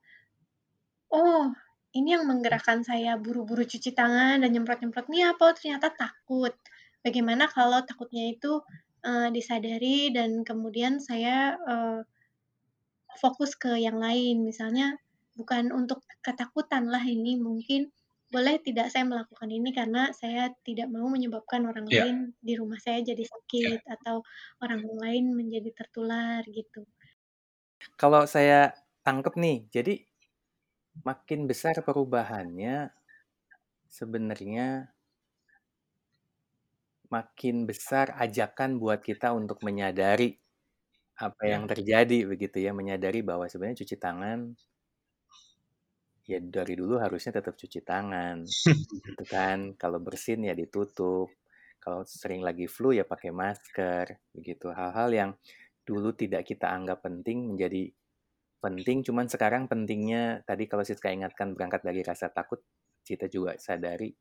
oh 1.12 1.52
ini 1.94 2.16
yang 2.16 2.24
menggerakkan 2.26 2.82
saya 2.82 3.20
buru-buru 3.20 3.68
cuci 3.68 3.92
tangan 3.92 4.40
dan 4.40 4.50
nyemprot-nyemprot 4.56 5.12
ini 5.12 5.28
apa? 5.30 5.52
Oh, 5.52 5.54
ternyata 5.54 5.94
takut. 5.94 6.56
Bagaimana 7.04 7.52
kalau 7.52 7.84
takutnya 7.84 8.32
itu 8.32 8.64
uh, 9.04 9.30
disadari 9.30 10.10
dan 10.10 10.42
kemudian 10.42 10.98
saya 11.04 11.60
uh, 11.60 12.02
fokus 13.20 13.54
ke 13.60 13.78
yang 13.78 14.00
lain. 14.00 14.42
Misalnya 14.44 14.98
bukan 15.38 15.70
untuk 15.70 16.02
ketakutan 16.26 16.90
lah 16.90 17.04
ini 17.04 17.38
mungkin 17.38 17.92
boleh 18.34 18.58
tidak 18.66 18.90
saya 18.90 19.06
melakukan 19.06 19.46
ini 19.46 19.70
karena 19.70 20.10
saya 20.10 20.50
tidak 20.66 20.90
mau 20.90 21.06
menyebabkan 21.06 21.70
orang 21.70 21.86
yeah. 21.86 22.10
lain 22.10 22.18
di 22.42 22.58
rumah 22.58 22.82
saya 22.82 23.06
jadi 23.06 23.22
sakit 23.22 23.86
yeah. 23.86 23.94
atau 23.94 24.26
orang 24.58 24.82
lain 24.82 25.38
menjadi 25.38 25.70
tertular 25.70 26.42
gitu. 26.50 26.82
Kalau 27.94 28.26
saya 28.26 28.74
tangkep 29.06 29.38
nih, 29.38 29.58
jadi 29.70 30.02
makin 31.06 31.46
besar 31.46 31.78
perubahannya 31.86 32.90
sebenarnya 33.86 34.90
makin 37.16 37.56
besar 37.70 38.06
ajakan 38.26 38.82
buat 38.82 39.00
kita 39.10 39.28
untuk 39.40 39.62
menyadari 39.68 40.30
apa 41.26 41.44
yang 41.46 41.64
terjadi 41.72 42.26
begitu 42.32 42.58
ya, 42.66 42.72
menyadari 42.74 43.22
bahwa 43.30 43.46
sebenarnya 43.52 43.80
cuci 43.86 43.98
tangan 44.02 44.40
ya 46.24 46.40
dari 46.40 46.74
dulu 46.80 46.96
harusnya 47.04 47.36
tetap 47.40 47.54
cuci 47.60 47.80
tangan 47.84 48.38
gitu 49.06 49.24
kan. 49.28 49.76
Kalau 49.78 50.00
bersin 50.00 50.44
ya 50.48 50.56
ditutup. 50.56 51.30
Kalau 51.84 52.08
sering 52.08 52.40
lagi 52.48 52.64
flu 52.72 52.96
ya 52.96 53.04
pakai 53.04 53.32
masker 53.36 54.06
begitu. 54.32 54.72
Hal-hal 54.72 55.10
yang 55.12 55.32
dulu 55.84 56.16
tidak 56.16 56.48
kita 56.48 56.72
anggap 56.72 57.04
penting 57.04 57.52
menjadi 57.54 57.92
penting 58.64 59.04
cuman 59.04 59.28
sekarang 59.28 59.68
pentingnya 59.68 60.40
tadi 60.48 60.72
kalau 60.72 60.88
Siska 60.88 61.12
ingatkan 61.12 61.52
berangkat 61.52 61.84
dari 61.84 62.00
rasa 62.00 62.32
takut 62.32 62.64
kita 63.04 63.28
juga 63.28 63.60
sadari 63.60 64.16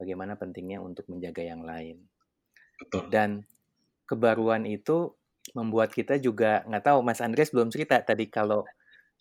bagaimana 0.00 0.40
pentingnya 0.40 0.80
untuk 0.80 1.04
menjaga 1.12 1.44
yang 1.44 1.60
lain. 1.60 2.00
Betul. 2.82 3.04
Dan 3.14 3.30
kebaruan 4.10 4.64
itu 4.68 4.98
membuat 5.58 5.90
kita 5.98 6.14
juga 6.26 6.52
nggak 6.68 6.84
tahu 6.88 6.98
Mas 7.06 7.20
Andres 7.26 7.50
belum 7.54 7.68
cerita 7.74 7.96
tadi 8.10 8.26
kalau 8.30 8.62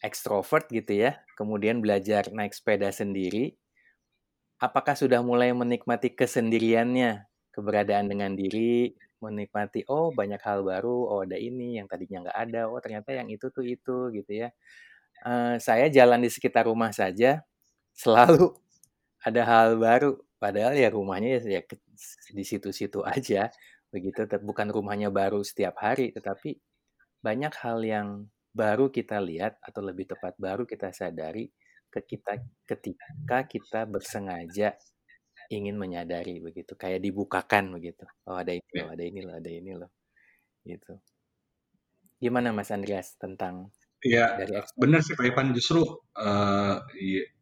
ekstrovert 0.09 0.65
gitu 0.77 0.93
ya, 1.05 1.11
kemudian 1.39 1.77
belajar 1.85 2.23
naik 2.37 2.53
sepeda 2.57 2.89
sendiri, 2.93 3.45
apakah 4.61 4.93
sudah 4.97 5.19
mulai 5.25 5.51
menikmati 5.55 6.13
kesendiriannya, 6.13 7.25
keberadaan 7.55 8.07
dengan 8.11 8.31
diri, 8.37 8.93
menikmati 9.23 9.85
oh 9.89 10.13
banyak 10.13 10.41
hal 10.47 10.59
baru, 10.65 10.97
oh 11.11 11.19
ada 11.25 11.37
ini 11.37 11.77
yang 11.81 11.87
tadinya 11.91 12.27
nggak 12.29 12.37
ada, 12.49 12.61
oh 12.71 12.79
ternyata 12.83 13.09
yang 13.17 13.27
itu 13.33 13.47
tuh 13.55 13.65
itu 13.65 13.97
gitu 14.17 14.31
ya. 14.47 14.49
Uh, 15.25 15.55
saya 15.61 15.87
jalan 15.93 16.21
di 16.25 16.29
sekitar 16.33 16.65
rumah 16.69 16.91
saja 16.95 17.41
selalu 17.97 18.53
ada 19.27 19.41
hal 19.47 19.69
baru, 19.81 20.17
padahal 20.41 20.73
ya 20.77 20.89
rumahnya 20.93 21.41
ya, 21.41 21.59
ya 21.59 21.61
di 22.34 22.43
situ-situ 22.46 23.05
aja 23.05 23.50
begitu. 23.93 24.25
Bukan 24.41 24.72
rumahnya 24.74 25.10
baru 25.13 25.43
setiap 25.46 25.79
hari 25.81 26.12
tetapi 26.15 26.58
banyak 27.22 27.53
hal 27.62 27.79
yang 27.86 28.08
baru 28.51 28.91
kita 28.91 29.22
lihat 29.24 29.62
atau 29.63 29.79
lebih 29.86 30.12
tepat 30.12 30.36
baru 30.36 30.67
kita 30.67 30.91
sadari 30.91 31.48
ke 31.91 32.03
kita 32.03 32.39
ketika 32.67 33.48
kita 33.48 33.84
bersengaja 33.88 34.75
ingin 35.51 35.75
menyadari 35.75 36.39
begitu. 36.39 36.74
Kayak 36.79 37.03
dibukakan 37.03 37.75
begitu. 37.75 38.08
Oh 38.27 38.39
ada 38.39 38.55
ini 38.55 38.72
loh 38.79 38.89
ada 38.91 39.03
ini 39.03 39.20
loh 39.22 39.36
ada 39.36 39.51
ini 39.51 39.72
loh 39.75 39.91
gitu. 40.63 40.93
Gimana 42.22 42.53
Mas 42.53 42.70
Andreas 42.70 43.17
tentang 43.17 43.74
Ya, 44.01 44.34
benar 44.74 45.05
sih 45.05 45.13
Pak 45.13 45.29
Ivan. 45.29 45.53
Justru 45.53 45.86
uh, 46.17 46.75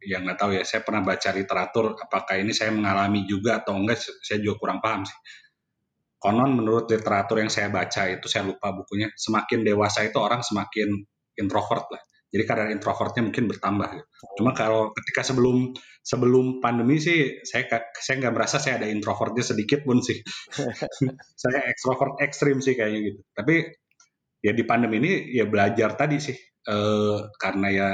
yang 0.04 0.28
nggak 0.28 0.38
tahu 0.38 0.50
ya, 0.60 0.62
saya 0.68 0.84
pernah 0.84 1.00
baca 1.00 1.32
literatur, 1.32 1.96
apakah 1.96 2.36
ini 2.36 2.52
saya 2.52 2.68
mengalami 2.68 3.24
juga 3.24 3.64
atau 3.64 3.80
enggak, 3.80 3.96
saya 4.20 4.44
juga 4.44 4.60
kurang 4.60 4.84
paham 4.84 5.08
sih. 5.08 5.16
Konon 6.20 6.52
menurut 6.52 6.84
literatur 6.92 7.40
yang 7.40 7.48
saya 7.48 7.72
baca 7.72 8.12
itu 8.12 8.28
saya 8.28 8.44
lupa 8.44 8.76
bukunya 8.76 9.08
semakin 9.16 9.64
dewasa 9.64 10.04
itu 10.04 10.20
orang 10.20 10.44
semakin 10.44 11.00
introvert 11.40 11.88
lah. 11.88 12.02
Jadi 12.30 12.44
kadar 12.46 12.68
introvertnya 12.70 13.26
mungkin 13.26 13.50
bertambah 13.50 13.88
gitu. 13.90 14.06
cuma 14.38 14.54
kalau 14.54 14.94
ketika 14.94 15.26
sebelum 15.26 15.74
sebelum 16.04 16.62
pandemi 16.62 17.02
sih 17.02 17.42
saya 17.42 17.66
saya 17.98 18.22
nggak 18.22 18.34
merasa 18.36 18.62
saya 18.62 18.78
ada 18.78 18.86
introvertnya 18.86 19.42
sedikit 19.42 19.82
pun 19.82 19.98
sih. 20.04 20.20
Saya 21.42 21.66
ekstrovert 21.72 22.20
ekstrim 22.22 22.60
sih 22.62 22.76
kayaknya 22.78 23.00
gitu. 23.10 23.20
Tapi 23.34 23.79
ya 24.40 24.52
di 24.56 24.64
pandemi 24.64 25.00
ini 25.00 25.12
ya 25.36 25.44
belajar 25.44 25.96
tadi 25.96 26.16
sih 26.20 26.36
eh, 26.66 27.18
karena 27.36 27.68
ya 27.70 27.88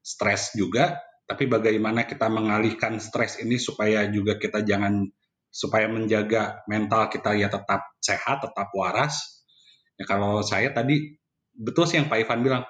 stres 0.00 0.56
juga 0.56 0.96
tapi 1.30 1.46
bagaimana 1.46 2.10
kita 2.10 2.26
mengalihkan 2.26 2.98
stres 2.98 3.38
ini 3.38 3.54
supaya 3.54 4.02
juga 4.10 4.34
kita 4.34 4.66
jangan 4.66 5.06
supaya 5.46 5.86
menjaga 5.86 6.66
mental 6.66 7.06
kita 7.06 7.38
ya 7.38 7.46
tetap 7.46 7.94
sehat, 8.02 8.42
tetap 8.42 8.66
waras. 8.74 9.46
Ya 9.94 10.10
kalau 10.10 10.42
saya 10.42 10.74
tadi 10.74 11.18
betul 11.54 11.86
sih 11.86 12.02
yang 12.02 12.10
Pak 12.10 12.26
Ivan 12.26 12.42
bilang, 12.42 12.64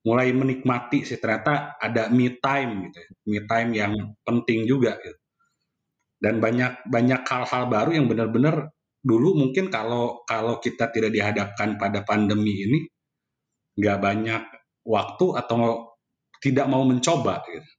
mulai 0.00 0.32
menikmati 0.32 1.04
sih 1.04 1.20
ternyata 1.20 1.76
ada 1.76 2.08
me 2.08 2.40
time 2.40 2.88
gitu, 2.88 2.98
ya. 3.04 3.10
me 3.28 3.38
time 3.44 3.70
yang 3.76 3.92
penting 4.24 4.64
juga 4.64 4.96
gitu. 4.96 5.20
Dan 6.16 6.40
banyak 6.40 6.88
banyak 6.88 7.20
hal-hal 7.20 7.68
baru 7.68 7.90
yang 8.00 8.08
benar-benar 8.08 8.72
dulu 9.06 9.38
mungkin 9.38 9.70
kalau 9.70 10.26
kalau 10.26 10.58
kita 10.58 10.90
tidak 10.90 11.14
dihadapkan 11.14 11.78
pada 11.78 12.02
pandemi 12.02 12.66
ini 12.66 12.80
nggak 13.78 13.98
banyak 14.02 14.42
waktu 14.82 15.26
atau 15.38 15.94
tidak 16.42 16.66
mau 16.66 16.82
mencoba 16.82 17.46
gitu. 17.46 17.70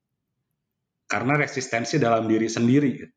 Karena 1.08 1.36
resistensi 1.36 2.00
dalam 2.00 2.28
diri 2.28 2.48
sendiri 2.48 2.90
gitu. 2.96 3.16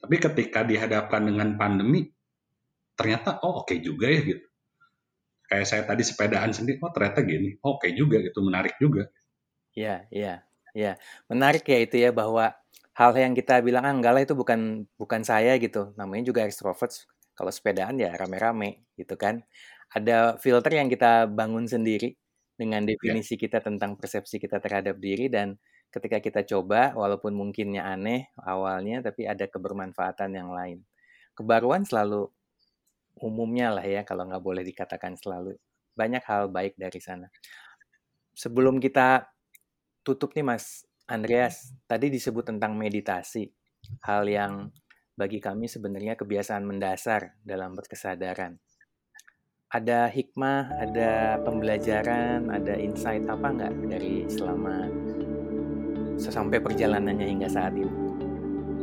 Tapi 0.00 0.16
ketika 0.16 0.64
dihadapkan 0.64 1.26
dengan 1.26 1.58
pandemi, 1.58 2.06
ternyata 2.94 3.42
oh 3.42 3.62
oke 3.62 3.70
okay 3.70 3.78
juga 3.82 4.08
ya 4.08 4.20
gitu. 4.24 4.46
Kayak 5.50 5.66
saya 5.66 5.82
tadi 5.82 6.02
sepedaan 6.06 6.54
sendiri, 6.54 6.78
oh 6.78 6.94
ternyata 6.94 7.26
gini, 7.26 7.58
oh, 7.66 7.74
oke 7.74 7.82
okay 7.82 7.90
juga 7.98 8.22
gitu, 8.22 8.38
menarik 8.38 8.78
juga. 8.78 9.10
Iya, 9.74 10.06
iya, 10.14 10.46
iya. 10.78 10.94
Menarik 11.26 11.66
ya 11.66 11.78
itu 11.82 11.98
ya 11.98 12.14
bahwa 12.14 12.54
hal 12.94 13.10
yang 13.18 13.34
kita 13.34 13.58
bilang 13.58 13.82
ah, 13.82 13.90
enggak 13.90 14.12
lah 14.14 14.22
itu 14.22 14.38
bukan 14.38 14.86
bukan 14.94 15.26
saya 15.26 15.58
gitu. 15.58 15.90
Namanya 15.98 16.30
juga 16.30 16.46
extrovert. 16.46 17.10
Kalau 17.34 17.52
sepedaan 17.52 17.96
ya 17.96 18.12
rame-rame 18.14 18.90
gitu 18.98 19.16
kan. 19.16 19.40
Ada 19.90 20.38
filter 20.38 20.78
yang 20.78 20.86
kita 20.86 21.26
bangun 21.26 21.66
sendiri 21.66 22.14
dengan 22.54 22.84
iya. 22.84 22.94
definisi 22.94 23.34
yeah. 23.34 23.42
kita 23.48 23.58
tentang 23.64 23.96
persepsi 23.96 24.36
kita 24.36 24.60
terhadap 24.60 25.00
diri 25.00 25.32
dan 25.32 25.56
ketika 25.90 26.22
kita 26.22 26.40
coba, 26.46 26.94
walaupun 26.94 27.34
mungkinnya 27.34 27.82
aneh 27.82 28.30
awalnya, 28.38 29.02
tapi 29.02 29.26
ada 29.26 29.50
kebermanfaatan 29.50 30.30
yang 30.38 30.54
lain. 30.54 30.86
Kebaruan 31.34 31.82
selalu 31.82 32.30
umumnya 33.18 33.74
lah 33.74 33.82
ya, 33.82 34.06
kalau 34.06 34.30
nggak 34.30 34.42
boleh 34.44 34.62
dikatakan 34.62 35.18
selalu. 35.18 35.58
Banyak 35.98 36.22
hal 36.22 36.46
baik 36.48 36.78
dari 36.78 37.00
sana. 37.02 37.26
Sebelum 38.38 38.78
kita 38.78 39.26
tutup 40.06 40.32
nih 40.38 40.46
Mas 40.46 40.86
Andreas, 41.10 41.74
tadi 41.90 42.06
disebut 42.06 42.54
tentang 42.54 42.78
meditasi. 42.78 43.50
Hal 44.06 44.30
yang 44.30 44.70
bagi 45.20 45.36
kami 45.36 45.68
sebenarnya 45.68 46.16
kebiasaan 46.16 46.64
mendasar 46.64 47.36
dalam 47.44 47.76
berkesadaran. 47.76 48.56
Ada 49.68 50.08
hikmah, 50.08 50.80
ada 50.80 51.36
pembelajaran, 51.44 52.48
ada 52.48 52.72
insight 52.80 53.28
apa 53.28 53.52
nggak 53.52 53.72
dari 53.84 54.24
selama 54.32 54.88
sampai 56.16 56.56
perjalanannya 56.56 57.36
hingga 57.36 57.52
saat 57.52 57.76
ini? 57.76 57.92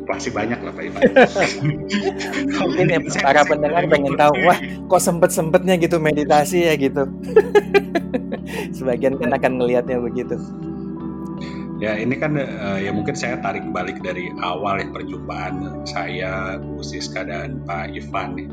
Pasti 0.05 0.29
banyak 0.29 0.61
lah 0.61 0.71
Pak 0.71 0.83
Ivan. 0.85 1.01
Mungkin 2.69 2.85
ya 2.85 2.99
para 3.25 3.41
pendengar 3.41 3.83
pengen 3.89 4.13
tahu, 4.13 4.33
wah 4.45 4.59
kok 4.61 5.01
sempet-sempetnya 5.01 5.75
gitu 5.81 5.97
meditasi 5.97 6.69
ya 6.69 6.77
gitu. 6.77 7.03
Sebagian 8.77 9.17
kan 9.17 9.33
akan 9.33 9.57
ngelihatnya 9.57 9.99
begitu. 9.99 10.37
Ya 11.77 11.93
ini 11.93 12.17
kan 12.17 12.33
uh, 12.33 12.81
ya 12.81 12.89
mungkin 12.89 13.13
saya 13.13 13.37
tarik 13.37 13.69
balik 13.69 14.01
dari 14.01 14.33
awal 14.41 14.81
ya 14.81 14.89
perjumpaan 14.89 15.85
saya 15.85 16.57
Bu 16.57 16.81
Siska 16.81 17.21
dan 17.21 17.61
Pak 17.69 17.93
Ivan 17.93 18.29
nih. 18.33 18.49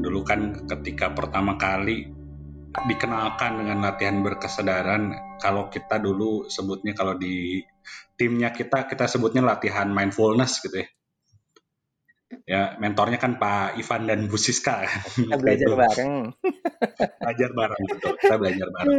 Dulu 0.00 0.26
kan 0.26 0.66
ketika 0.66 1.14
pertama 1.14 1.54
kali 1.54 2.10
dikenalkan 2.70 3.62
dengan 3.62 3.78
latihan 3.86 4.26
berkesadaran 4.26 5.14
kalau 5.38 5.70
kita 5.70 6.02
dulu 6.02 6.50
sebutnya 6.50 6.98
kalau 6.98 7.14
di 7.14 7.62
timnya 8.18 8.50
kita 8.50 8.90
kita 8.90 9.06
sebutnya 9.06 9.46
latihan 9.46 9.86
mindfulness 9.86 10.66
gitu 10.66 10.82
ya. 10.82 10.88
Ya 12.46 12.62
mentornya 12.82 13.22
kan 13.22 13.38
Pak 13.38 13.78
Ivan 13.78 14.10
dan 14.10 14.26
Bu 14.26 14.34
Siska. 14.34 14.82
Kita 15.14 15.38
belajar 15.46 15.78
bareng. 15.78 16.34
Belajar 17.22 17.50
bareng 17.54 17.82
betul. 17.86 18.12
Kita 18.18 18.34
belajar 18.34 18.66
bareng. 18.74 18.98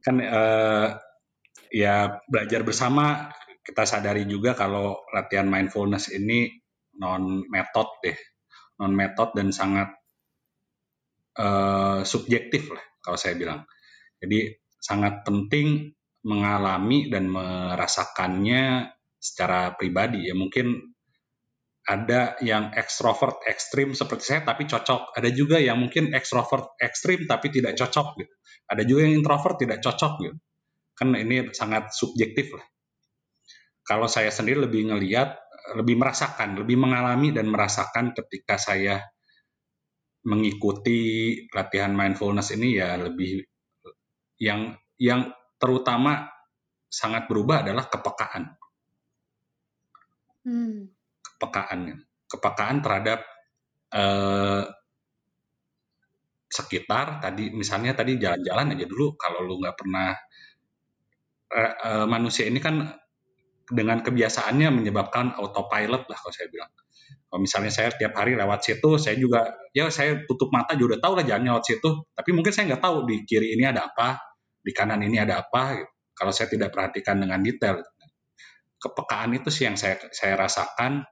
Kan 0.00 0.16
uh, 0.16 0.96
ya 1.70 2.20
belajar 2.26 2.66
bersama 2.66 3.30
kita 3.62 3.86
sadari 3.86 4.26
juga 4.26 4.58
kalau 4.58 4.98
latihan 5.14 5.46
mindfulness 5.46 6.10
ini 6.10 6.50
non 6.98 7.46
metode 7.46 7.92
deh 8.02 8.18
non 8.82 8.92
metode 8.92 9.38
dan 9.38 9.54
sangat 9.54 9.94
uh, 11.38 12.02
subjektif 12.02 12.72
lah 12.74 12.82
kalau 13.00 13.16
saya 13.16 13.38
bilang. 13.38 13.64
Jadi 14.20 14.52
sangat 14.80 15.24
penting 15.24 15.92
mengalami 16.24 17.08
dan 17.08 17.28
merasakannya 17.28 18.92
secara 19.16 19.72
pribadi. 19.76 20.28
Ya 20.28 20.36
mungkin 20.36 20.96
ada 21.88 22.36
yang 22.44 22.76
ekstrovert 22.76 23.40
ekstrim 23.48 23.96
seperti 23.96 24.36
saya 24.36 24.40
tapi 24.44 24.68
cocok. 24.68 25.16
Ada 25.16 25.30
juga 25.32 25.56
yang 25.56 25.80
mungkin 25.80 26.12
ekstrovert 26.12 26.76
ekstrim 26.80 27.24
tapi 27.24 27.48
tidak 27.48 27.76
cocok 27.76 28.20
gitu. 28.20 28.34
Ada 28.68 28.82
juga 28.84 29.00
yang 29.08 29.20
introvert 29.20 29.56
tidak 29.60 29.80
cocok 29.80 30.12
gitu 30.24 30.36
kan 31.00 31.16
ini 31.16 31.48
sangat 31.56 31.96
subjektif 31.96 32.52
lah 32.52 32.64
kalau 33.90 34.06
saya 34.06 34.30
sendiri 34.30 34.70
lebih 34.70 34.86
ngeliat, 34.86 35.34
lebih 35.74 35.98
merasakan, 35.98 36.62
lebih 36.62 36.78
mengalami 36.78 37.34
dan 37.34 37.50
merasakan 37.50 38.14
ketika 38.14 38.54
saya 38.54 39.02
mengikuti 40.22 41.34
latihan 41.50 41.90
mindfulness 41.90 42.54
ini 42.54 42.78
ya 42.78 42.94
lebih 42.94 43.42
yang 44.38 44.78
yang 44.94 45.32
terutama 45.58 46.30
sangat 46.86 47.26
berubah 47.26 47.66
adalah 47.66 47.90
kepekaan. 47.90 48.44
Hmm. 50.46 50.86
Kepekaan, 51.24 52.04
kepekaan 52.30 52.76
terhadap 52.84 53.26
eh, 53.90 54.64
sekitar. 56.46 57.18
Tadi 57.18 57.50
misalnya 57.50 57.98
tadi 57.98 58.22
jalan-jalan 58.22 58.78
aja 58.78 58.86
dulu 58.86 59.18
kalau 59.18 59.42
lu 59.42 59.58
nggak 59.58 59.74
pernah 59.74 60.14
eh, 61.50 61.74
eh, 61.74 62.06
manusia 62.06 62.46
ini 62.46 62.62
kan 62.62 62.86
dengan 63.70 64.02
kebiasaannya 64.02 64.82
menyebabkan 64.82 65.38
autopilot 65.38 66.10
lah 66.10 66.18
kalau 66.18 66.34
saya 66.34 66.50
bilang. 66.50 66.70
Kalau 67.30 67.46
misalnya 67.46 67.70
saya 67.70 67.94
tiap 67.94 68.18
hari 68.18 68.34
lewat 68.34 68.66
situ, 68.66 68.98
saya 68.98 69.14
juga 69.14 69.54
ya 69.70 69.86
saya 69.86 70.26
tutup 70.26 70.50
mata 70.50 70.74
juga 70.74 70.98
udah 70.98 71.00
tahu 71.02 71.12
lah 71.22 71.24
jalan 71.26 71.54
lewat 71.54 71.62
situ. 71.62 71.90
Tapi 72.10 72.30
mungkin 72.34 72.50
saya 72.50 72.74
nggak 72.74 72.82
tahu 72.82 72.96
di 73.06 73.22
kiri 73.22 73.54
ini 73.54 73.70
ada 73.70 73.86
apa, 73.86 74.18
di 74.58 74.74
kanan 74.74 74.98
ini 75.06 75.22
ada 75.22 75.46
apa. 75.46 75.78
Gitu. 75.78 75.90
Kalau 76.10 76.32
saya 76.34 76.50
tidak 76.50 76.74
perhatikan 76.74 77.22
dengan 77.22 77.38
detail, 77.38 77.78
kepekaan 78.82 79.30
itu 79.38 79.48
sih 79.54 79.70
yang 79.70 79.78
saya 79.78 80.02
saya 80.10 80.34
rasakan 80.34 81.06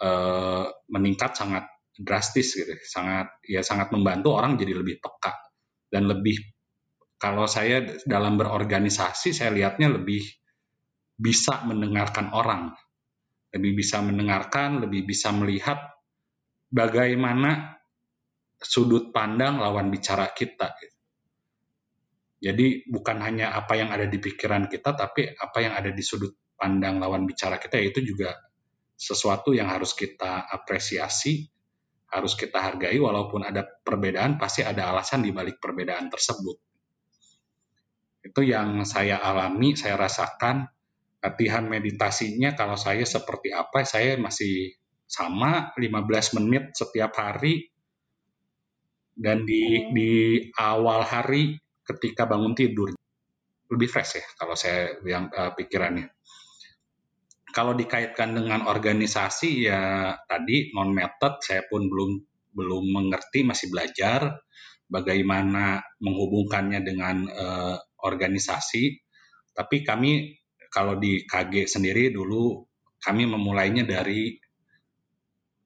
eh, 0.00 0.64
meningkat 0.88 1.36
sangat 1.36 1.68
drastis 1.92 2.56
gitu, 2.56 2.72
sangat 2.88 3.28
ya 3.44 3.60
sangat 3.60 3.92
membantu 3.92 4.32
orang 4.32 4.56
jadi 4.56 4.80
lebih 4.80 4.96
peka 4.96 5.34
dan 5.92 6.08
lebih 6.08 6.40
kalau 7.18 7.50
saya 7.50 7.82
dalam 8.06 8.38
berorganisasi 8.38 9.34
saya 9.34 9.50
lihatnya 9.50 9.90
lebih 9.90 10.22
bisa 11.18 11.66
mendengarkan 11.66 12.30
orang 12.30 12.72
lebih 13.54 13.80
bisa 13.80 14.04
mendengarkan, 14.04 14.84
lebih 14.84 15.08
bisa 15.08 15.32
melihat 15.32 15.80
bagaimana 16.68 17.80
sudut 18.60 19.08
pandang 19.14 19.56
lawan 19.56 19.88
bicara 19.88 20.28
kita. 20.36 20.76
Jadi 22.38 22.86
bukan 22.86 23.18
hanya 23.24 23.56
apa 23.56 23.74
yang 23.74 23.90
ada 23.90 24.06
di 24.06 24.20
pikiran 24.20 24.70
kita, 24.70 24.94
tapi 24.94 25.26
apa 25.26 25.58
yang 25.58 25.74
ada 25.74 25.90
di 25.90 26.04
sudut 26.04 26.54
pandang 26.54 27.00
lawan 27.00 27.24
bicara 27.26 27.58
kita 27.58 27.80
itu 27.80 28.04
juga 28.04 28.34
sesuatu 28.98 29.54
yang 29.54 29.70
harus 29.70 29.94
kita 29.94 30.46
apresiasi, 30.46 31.46
harus 32.14 32.34
kita 32.38 32.62
hargai 32.62 32.98
walaupun 33.00 33.46
ada 33.46 33.64
perbedaan 33.64 34.38
pasti 34.38 34.62
ada 34.62 34.90
alasan 34.92 35.24
di 35.24 35.34
balik 35.34 35.58
perbedaan 35.58 36.06
tersebut. 36.12 36.67
Itu 38.28 38.44
yang 38.44 38.84
saya 38.84 39.24
alami, 39.24 39.72
saya 39.72 39.96
rasakan. 39.96 40.68
Latihan 41.18 41.66
meditasinya 41.66 42.54
kalau 42.54 42.78
saya 42.78 43.02
seperti 43.02 43.50
apa 43.50 43.82
saya 43.82 44.14
masih 44.20 44.70
sama 45.02 45.74
15 45.74 46.36
menit 46.38 46.76
setiap 46.76 47.16
hari. 47.16 47.72
Dan 49.18 49.42
di 49.42 49.90
di 49.90 50.12
awal 50.54 51.02
hari 51.02 51.58
ketika 51.82 52.28
bangun 52.28 52.54
tidur 52.54 52.94
lebih 53.68 53.88
fresh 53.88 54.20
ya 54.20 54.26
kalau 54.36 54.54
saya 54.54 54.94
yang 55.04 55.26
uh, 55.32 55.52
pikirannya. 55.56 56.12
Kalau 57.48 57.72
dikaitkan 57.72 58.36
dengan 58.36 58.68
organisasi 58.68 59.66
ya 59.66 60.14
tadi 60.28 60.70
non 60.76 60.92
method 60.92 61.40
saya 61.40 61.64
pun 61.66 61.88
belum 61.88 62.10
belum 62.52 62.84
mengerti 62.92 63.42
masih 63.42 63.72
belajar 63.72 64.40
bagaimana 64.88 65.80
menghubungkannya 66.00 66.80
dengan 66.84 67.16
uh, 67.28 67.76
organisasi 68.08 68.96
tapi 69.58 69.82
kami 69.82 70.38
kalau 70.70 70.94
di 70.96 71.26
KG 71.26 71.66
sendiri 71.66 72.14
dulu 72.14 72.62
kami 73.02 73.26
memulainya 73.26 73.82
dari 73.82 74.38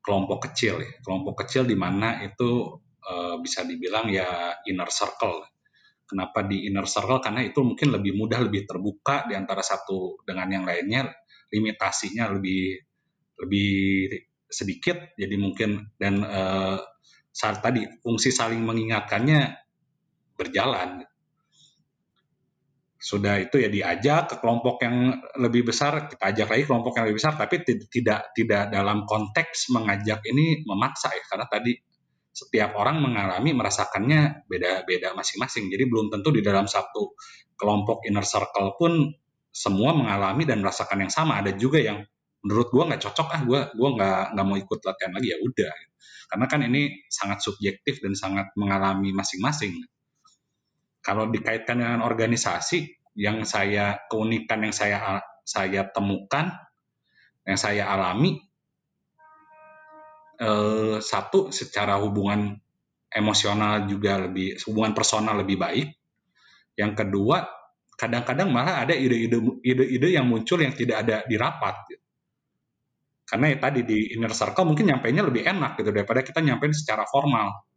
kelompok 0.00 0.48
kecil 0.48 0.81
ya. 0.81 0.92
Kelompok 1.05 1.44
kecil 1.44 1.68
di 1.68 1.76
mana 1.76 2.24
itu 2.24 2.81
e, 3.05 3.37
bisa 3.44 3.68
dibilang 3.68 4.09
ya 4.09 4.57
inner 4.64 4.88
circle. 4.88 5.44
Kenapa 6.09 6.44
di 6.48 6.64
inner 6.68 6.88
circle? 6.88 7.20
Karena 7.20 7.44
itu 7.44 7.61
mungkin 7.61 7.92
lebih 7.92 8.16
mudah, 8.16 8.40
lebih 8.40 8.64
terbuka 8.64 9.28
di 9.28 9.37
antara 9.37 9.61
satu 9.61 10.24
dengan 10.24 10.48
yang 10.48 10.64
lainnya. 10.64 11.12
Limitasinya 11.52 12.33
lebih 12.33 12.81
lebih 13.44 13.72
sedikit. 14.48 15.12
Jadi 15.20 15.37
mungkin 15.37 15.92
dan 16.00 16.24
e, 16.24 16.42
saat 17.33 17.61
tadi 17.61 17.85
fungsi 18.00 18.33
saling 18.33 18.61
mengingatkannya 18.61 19.57
berjalan 20.37 21.05
sudah 23.02 23.42
itu 23.42 23.58
ya 23.58 23.66
diajak 23.66 24.30
ke 24.30 24.36
kelompok 24.38 24.78
yang 24.86 25.18
lebih 25.42 25.66
besar 25.66 26.06
kita 26.06 26.22
ajak 26.22 26.46
lagi 26.54 26.64
kelompok 26.70 26.94
yang 26.94 27.10
lebih 27.10 27.18
besar 27.18 27.34
tapi 27.34 27.66
tidak 27.66 28.30
tidak 28.30 28.70
dalam 28.70 29.02
konteks 29.02 29.74
mengajak 29.74 30.22
ini 30.30 30.62
memaksa 30.62 31.10
ya 31.10 31.24
karena 31.26 31.50
tadi 31.50 31.74
setiap 32.32 32.78
orang 32.80 33.04
mengalami 33.04 33.52
merasakannya 33.52 34.48
beda-beda 34.48 35.12
masing-masing. 35.12 35.68
Jadi 35.68 35.84
belum 35.84 36.08
tentu 36.08 36.32
di 36.32 36.40
dalam 36.40 36.64
satu 36.64 37.12
kelompok 37.60 38.08
inner 38.08 38.24
circle 38.24 38.72
pun 38.80 39.12
semua 39.52 39.92
mengalami 39.92 40.48
dan 40.48 40.64
merasakan 40.64 41.04
yang 41.04 41.12
sama. 41.12 41.44
Ada 41.44 41.52
juga 41.60 41.76
yang 41.76 42.00
menurut 42.40 42.72
gua 42.72 42.88
nggak 42.88 43.04
cocok 43.04 43.28
ah 43.36 43.42
gua 43.44 43.60
gua 43.76 43.88
nggak 43.94 44.22
nggak 44.32 44.46
mau 44.48 44.56
ikut 44.56 44.80
latihan 44.80 45.12
lagi 45.12 45.28
ya 45.28 45.38
udah. 45.44 45.74
Karena 46.32 46.46
kan 46.48 46.60
ini 46.64 46.82
sangat 47.12 47.44
subjektif 47.44 48.00
dan 48.00 48.16
sangat 48.16 48.48
mengalami 48.56 49.12
masing-masing 49.12 49.76
kalau 51.02 51.28
dikaitkan 51.28 51.82
dengan 51.82 52.00
organisasi 52.06 53.02
yang 53.18 53.44
saya 53.44 54.00
keunikan 54.08 54.64
yang 54.64 54.72
saya 54.72 55.20
saya 55.42 55.90
temukan 55.90 56.54
yang 57.42 57.58
saya 57.58 57.90
alami 57.90 58.38
eh, 60.38 60.96
satu 61.02 61.50
secara 61.50 61.98
hubungan 61.98 62.54
emosional 63.12 63.84
juga 63.90 64.24
lebih 64.24 64.56
hubungan 64.64 64.94
personal 64.96 65.42
lebih 65.42 65.60
baik. 65.60 65.88
Yang 66.78 66.92
kedua 67.04 67.44
kadang-kadang 67.98 68.48
malah 68.48 68.86
ada 68.86 68.96
ide-ide 68.96 69.36
ide-ide 69.60 70.08
yang 70.16 70.24
muncul 70.24 70.56
yang 70.62 70.72
tidak 70.72 71.04
ada 71.04 71.26
di 71.28 71.36
rapat. 71.36 71.76
Karena 73.28 73.52
ya 73.52 73.58
tadi 73.60 73.80
di 73.84 74.16
inner 74.16 74.32
circle 74.32 74.64
mungkin 74.64 74.88
nyampainya 74.88 75.26
lebih 75.26 75.44
enak 75.44 75.82
gitu 75.82 75.90
daripada 75.92 76.24
kita 76.24 76.40
nyampein 76.40 76.72
secara 76.72 77.04
formal 77.08 77.71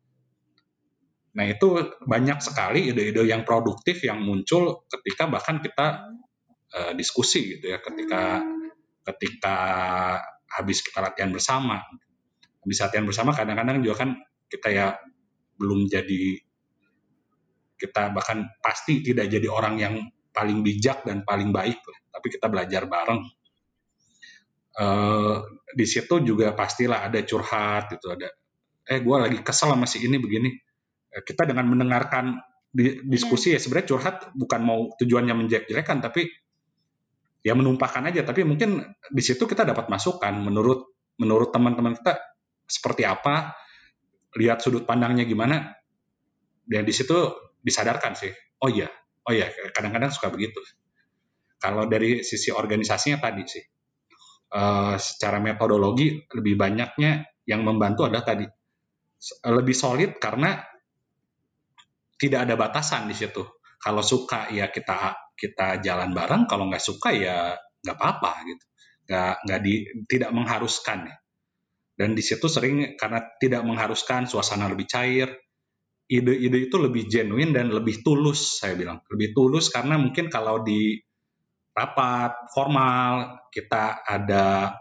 Nah 1.36 1.45
itu 1.52 1.67
banyak 2.08 2.39
sekali 2.39 2.95
ide-ide 2.95 3.28
yang 3.28 3.43
produktif 3.43 4.00
yang 4.08 4.24
muncul 4.24 4.88
ketika 4.88 5.28
bahkan 5.28 5.60
kita 5.60 6.15
uh, 6.71 6.91
diskusi 6.95 7.60
gitu 7.60 7.76
ya, 7.76 7.84
ketika 7.84 8.39
ketika 9.04 9.56
habis 10.48 10.80
kita 10.80 11.04
latihan 11.04 11.36
bersama. 11.36 11.84
Habis 12.63 12.78
latihan 12.82 13.06
bersama 13.06 13.36
kadang-kadang 13.36 13.84
juga 13.84 14.08
kan 14.08 14.10
kita 14.48 14.67
ya 14.71 14.88
belum 15.60 15.91
jadi 15.91 16.39
kita 17.76 18.15
bahkan 18.15 18.48
pasti 18.63 19.04
tidak 19.04 19.28
jadi 19.28 19.52
orang 19.52 19.76
yang 19.76 19.95
paling 20.32 20.63
bijak 20.63 21.04
dan 21.04 21.28
paling 21.28 21.52
baik, 21.52 21.84
tapi 22.12 22.28
kita 22.32 22.48
belajar 22.48 22.88
bareng. 22.88 23.21
Uh, 24.76 25.39
di 25.71 25.88
situ 25.88 26.19
juga 26.24 26.52
pastilah 26.52 27.08
ada 27.08 27.24
curhat 27.24 27.95
gitu, 27.95 28.12
ada 28.12 28.28
eh 28.84 29.00
gue 29.00 29.17
lagi 29.17 29.39
kesel 29.39 29.71
sama 29.71 29.88
si 29.88 30.04
ini 30.04 30.19
begini 30.19 30.52
kita 31.23 31.47
dengan 31.47 31.71
mendengarkan 31.71 32.41
di, 32.75 32.99
diskusi 33.08 33.56
ya 33.56 33.60
sebenarnya 33.60 33.88
curhat 33.95 34.15
bukan 34.36 34.60
mau 34.60 34.91
tujuannya 34.99 35.32
menjelek-jelekan 35.32 36.04
tapi 36.04 36.28
ya 37.39 37.56
menumpahkan 37.56 38.12
aja. 38.12 38.28
Tapi 38.28 38.43
mungkin 38.43 38.84
di 39.08 39.23
situ 39.23 39.47
kita 39.47 39.63
dapat 39.63 39.88
masukan 39.88 40.36
menurut 40.36 40.91
menurut 41.15 41.56
teman-teman 41.56 41.95
kita 41.95 42.19
seperti 42.67 43.08
apa 43.08 43.56
lihat 44.36 44.60
sudut 44.60 44.84
pandangnya 44.84 45.23
gimana. 45.23 45.71
Dan 46.65 46.84
di 46.84 46.91
situ 46.91 47.15
disadarkan 47.62 48.17
sih 48.17 48.34
oh 48.60 48.69
iya 48.69 48.89
oh 49.23 49.32
iya 49.32 49.47
kadang-kadang 49.71 50.12
suka 50.12 50.28
begitu. 50.34 50.60
Kalau 51.56 51.88
dari 51.88 52.28
sisi 52.28 52.51
organisasinya 52.51 53.23
tadi 53.23 53.43
sih 53.47 53.63
uh, 54.51 54.99
secara 54.99 55.39
metodologi 55.39 56.12
lebih 56.36 56.60
banyaknya 56.60 57.23
yang 57.47 57.63
membantu 57.63 58.10
adalah 58.10 58.25
tadi 58.25 58.45
lebih 59.47 59.73
solid 59.73 60.19
karena 60.19 60.74
tidak 62.15 62.47
ada 62.47 62.56
batasan 62.56 63.08
di 63.12 63.15
situ. 63.15 63.43
Kalau 63.80 64.01
suka 64.01 64.49
ya 64.49 64.71
kita 64.71 65.13
kita 65.36 65.84
jalan 65.84 66.15
bareng, 66.15 66.47
kalau 66.47 66.71
nggak 66.71 66.84
suka 66.84 67.12
ya 67.12 67.54
nggak 67.56 67.97
apa-apa 67.97 68.32
gitu. 68.47 68.65
Nggak 69.06 69.34
nggak 69.45 69.60
di 69.62 69.73
tidak 70.08 70.32
mengharuskan 70.32 70.99
ya. 71.12 71.15
Dan 71.95 72.12
di 72.12 72.23
situ 72.23 72.47
sering 72.51 72.99
karena 72.99 73.23
tidak 73.39 73.63
mengharuskan 73.63 74.28
suasana 74.28 74.67
lebih 74.67 74.88
cair, 74.88 75.32
ide-ide 76.12 76.67
itu 76.67 76.75
lebih 76.75 77.08
genuine 77.08 77.56
dan 77.56 77.71
lebih 77.71 78.04
tulus 78.04 78.60
saya 78.60 78.75
bilang. 78.75 78.99
Lebih 79.08 79.32
tulus 79.32 79.71
karena 79.71 79.95
mungkin 79.95 80.28
kalau 80.28 80.63
di 80.63 80.99
rapat 81.75 82.51
formal 82.56 83.43
kita 83.51 84.04
ada 84.08 84.75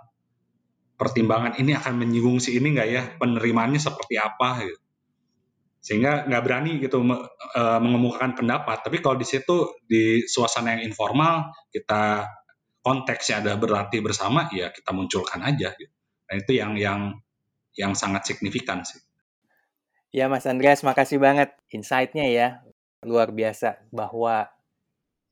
pertimbangan 0.95 1.59
ini 1.59 1.75
akan 1.75 1.95
menyinggung 1.99 2.39
si 2.39 2.55
ini 2.55 2.71
nggak 2.71 2.89
ya 2.89 3.03
penerimaannya 3.19 3.83
seperti 3.83 4.15
apa 4.15 4.63
gitu 4.63 4.84
sehingga 5.85 6.25
nggak 6.25 6.43
berani 6.49 6.81
gitu 6.81 7.05
uh, 7.05 7.81
mengemukakan 7.85 8.33
pendapat. 8.33 8.81
Tapi 8.81 9.05
kalau 9.05 9.21
di 9.21 9.29
situ 9.29 9.77
di 9.85 10.25
suasana 10.25 10.81
yang 10.81 10.89
informal 10.89 11.53
kita 11.69 12.25
konteksnya 12.81 13.45
ada 13.45 13.53
berlatih 13.61 14.01
bersama 14.01 14.49
ya 14.49 14.73
kita 14.73 14.97
munculkan 14.97 15.45
aja 15.45 15.77
gitu. 15.77 15.93
Dan 16.25 16.41
itu 16.41 16.53
yang 16.57 16.73
yang 16.81 17.01
yang 17.77 17.93
sangat 17.93 18.25
signifikan 18.25 18.81
sih. 18.81 18.97
Ya 20.15 20.31
Mas 20.31 20.47
Andreas, 20.49 20.87
makasih 20.87 21.21
banget 21.21 21.53
insight-nya 21.69 22.31
ya. 22.33 22.49
Luar 23.05 23.35
biasa 23.35 23.85
bahwa 23.93 24.49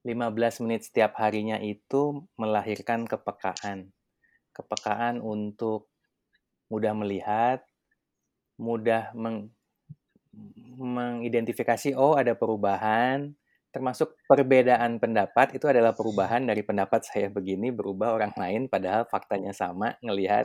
15 0.04 0.66
menit 0.66 0.90
setiap 0.90 1.14
harinya 1.16 1.56
itu 1.62 2.26
melahirkan 2.34 3.06
kepekaan. 3.06 3.94
Kepekaan 4.50 5.22
untuk 5.22 5.88
mudah 6.66 6.92
melihat, 6.98 7.62
mudah 8.58 9.14
meng, 9.14 9.54
mengidentifikasi 10.80 11.94
oh 11.94 12.16
ada 12.16 12.32
perubahan, 12.32 13.32
termasuk 13.72 14.16
perbedaan 14.28 15.00
pendapat 15.00 15.56
itu 15.56 15.64
adalah 15.64 15.96
perubahan 15.96 16.44
dari 16.44 16.60
pendapat 16.60 17.08
saya 17.08 17.32
begini 17.32 17.72
berubah 17.72 18.12
orang 18.12 18.32
lain 18.36 18.62
padahal 18.68 19.08
faktanya 19.08 19.56
sama 19.56 19.96
ngelihat 20.04 20.44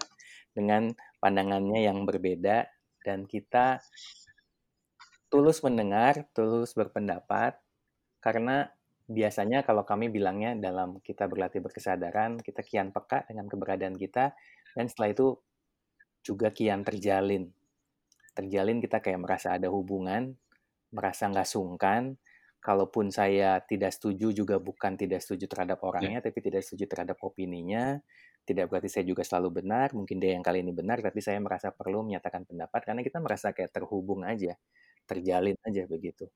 dengan 0.56 0.96
pandangannya 1.20 1.84
yang 1.92 2.08
berbeda 2.08 2.68
dan 3.04 3.28
kita 3.28 3.84
tulus 5.28 5.60
mendengar, 5.60 6.24
tulus 6.32 6.72
berpendapat 6.72 7.60
karena 8.24 8.72
biasanya 9.08 9.64
kalau 9.64 9.88
kami 9.88 10.12
bilangnya 10.12 10.56
dalam 10.56 11.00
kita 11.00 11.28
berlatih 11.28 11.64
berkesadaran, 11.64 12.40
kita 12.44 12.64
kian 12.64 12.92
peka 12.92 13.24
dengan 13.28 13.48
keberadaan 13.48 13.96
kita 13.96 14.36
dan 14.76 14.86
setelah 14.88 15.12
itu 15.12 15.28
juga 16.24 16.52
kian 16.52 16.84
terjalin. 16.84 17.48
Terjalin 18.38 18.78
kita 18.78 19.02
kayak 19.02 19.18
merasa 19.18 19.58
ada 19.58 19.74
hubungan, 19.74 20.38
merasa 20.94 21.26
nggak 21.26 21.50
sungkan, 21.50 22.14
kalaupun 22.62 23.10
saya 23.10 23.58
tidak 23.66 23.96
setuju 23.96 24.30
juga 24.30 24.62
bukan 24.62 24.94
tidak 24.94 25.26
setuju 25.26 25.50
terhadap 25.50 25.82
ya. 25.82 25.86
orangnya, 25.90 26.20
yeah. 26.22 26.26
tapi 26.30 26.40
tidak 26.46 26.62
setuju 26.62 26.86
terhadap 26.86 27.18
opininya. 27.26 27.98
Tidak 28.48 28.64
berarti 28.72 28.88
saya 28.88 29.04
juga 29.04 29.28
selalu 29.28 29.64
benar, 29.64 29.92
mungkin 29.92 30.24
dia 30.24 30.32
yang 30.38 30.46
kali 30.46 30.64
ini 30.64 30.72
benar, 30.72 31.04
tapi 31.04 31.20
saya 31.20 31.36
merasa 31.42 31.68
perlu 31.76 32.06
menyatakan 32.08 32.48
pendapat 32.48 32.80
karena 32.88 33.02
kita 33.04 33.20
merasa 33.20 33.52
kayak 33.52 33.76
terhubung 33.76 34.24
aja, 34.24 34.56
terjalin 35.04 35.58
aja 35.68 35.84
begitu. 35.84 36.32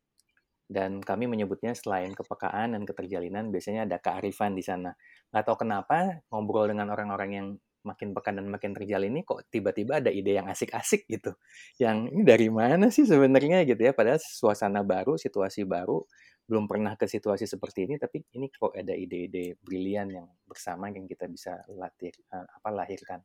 Dan 0.68 1.00
kami 1.04 1.28
menyebutnya 1.28 1.72
selain 1.72 2.12
kepekaan 2.12 2.76
dan 2.76 2.84
keterjalinan, 2.84 3.48
biasanya 3.52 3.88
ada 3.88 4.00
kearifan 4.04 4.56
di 4.56 4.64
sana. 4.64 4.92
Nggak 5.32 5.44
tahu 5.48 5.58
kenapa 5.68 6.20
ngobrol 6.32 6.72
dengan 6.72 6.92
orang-orang 6.92 7.32
yang 7.32 7.48
makin 7.82 8.13
pekan 8.13 8.38
dan 8.38 8.48
makin 8.48 8.72
terjalin 8.78 9.12
ini 9.13 9.22
kok 9.26 9.46
tiba-tiba 9.50 10.02
ada 10.02 10.13
ide 10.13 10.38
yang 10.38 10.48
asik-asik 10.50 11.06
gitu. 11.10 11.34
Yang 11.82 12.13
ini 12.13 12.22
dari 12.26 12.50
mana 12.50 12.94
sih 12.94 13.06
sebenarnya 13.06 13.65
gitu 13.65 13.82
ya? 13.82 13.94
Padahal 13.94 14.22
suasana 14.22 14.86
baru, 14.86 15.17
situasi 15.17 15.65
baru, 15.65 16.02
belum 16.46 16.65
pernah 16.67 16.94
ke 17.00 17.08
situasi 17.08 17.48
seperti 17.48 17.88
ini, 17.89 17.96
tapi 18.02 18.22
ini 18.38 18.52
kok 18.52 18.76
ada 18.76 18.91
ide-ide 18.91 19.58
brilian 19.62 20.10
yang 20.12 20.28
bersama 20.44 20.91
yang 20.91 21.08
kita 21.08 21.26
bisa 21.32 21.63
latih 21.74 22.12
eh, 22.12 22.48
apa 22.48 22.70
lahirkan. 22.70 23.22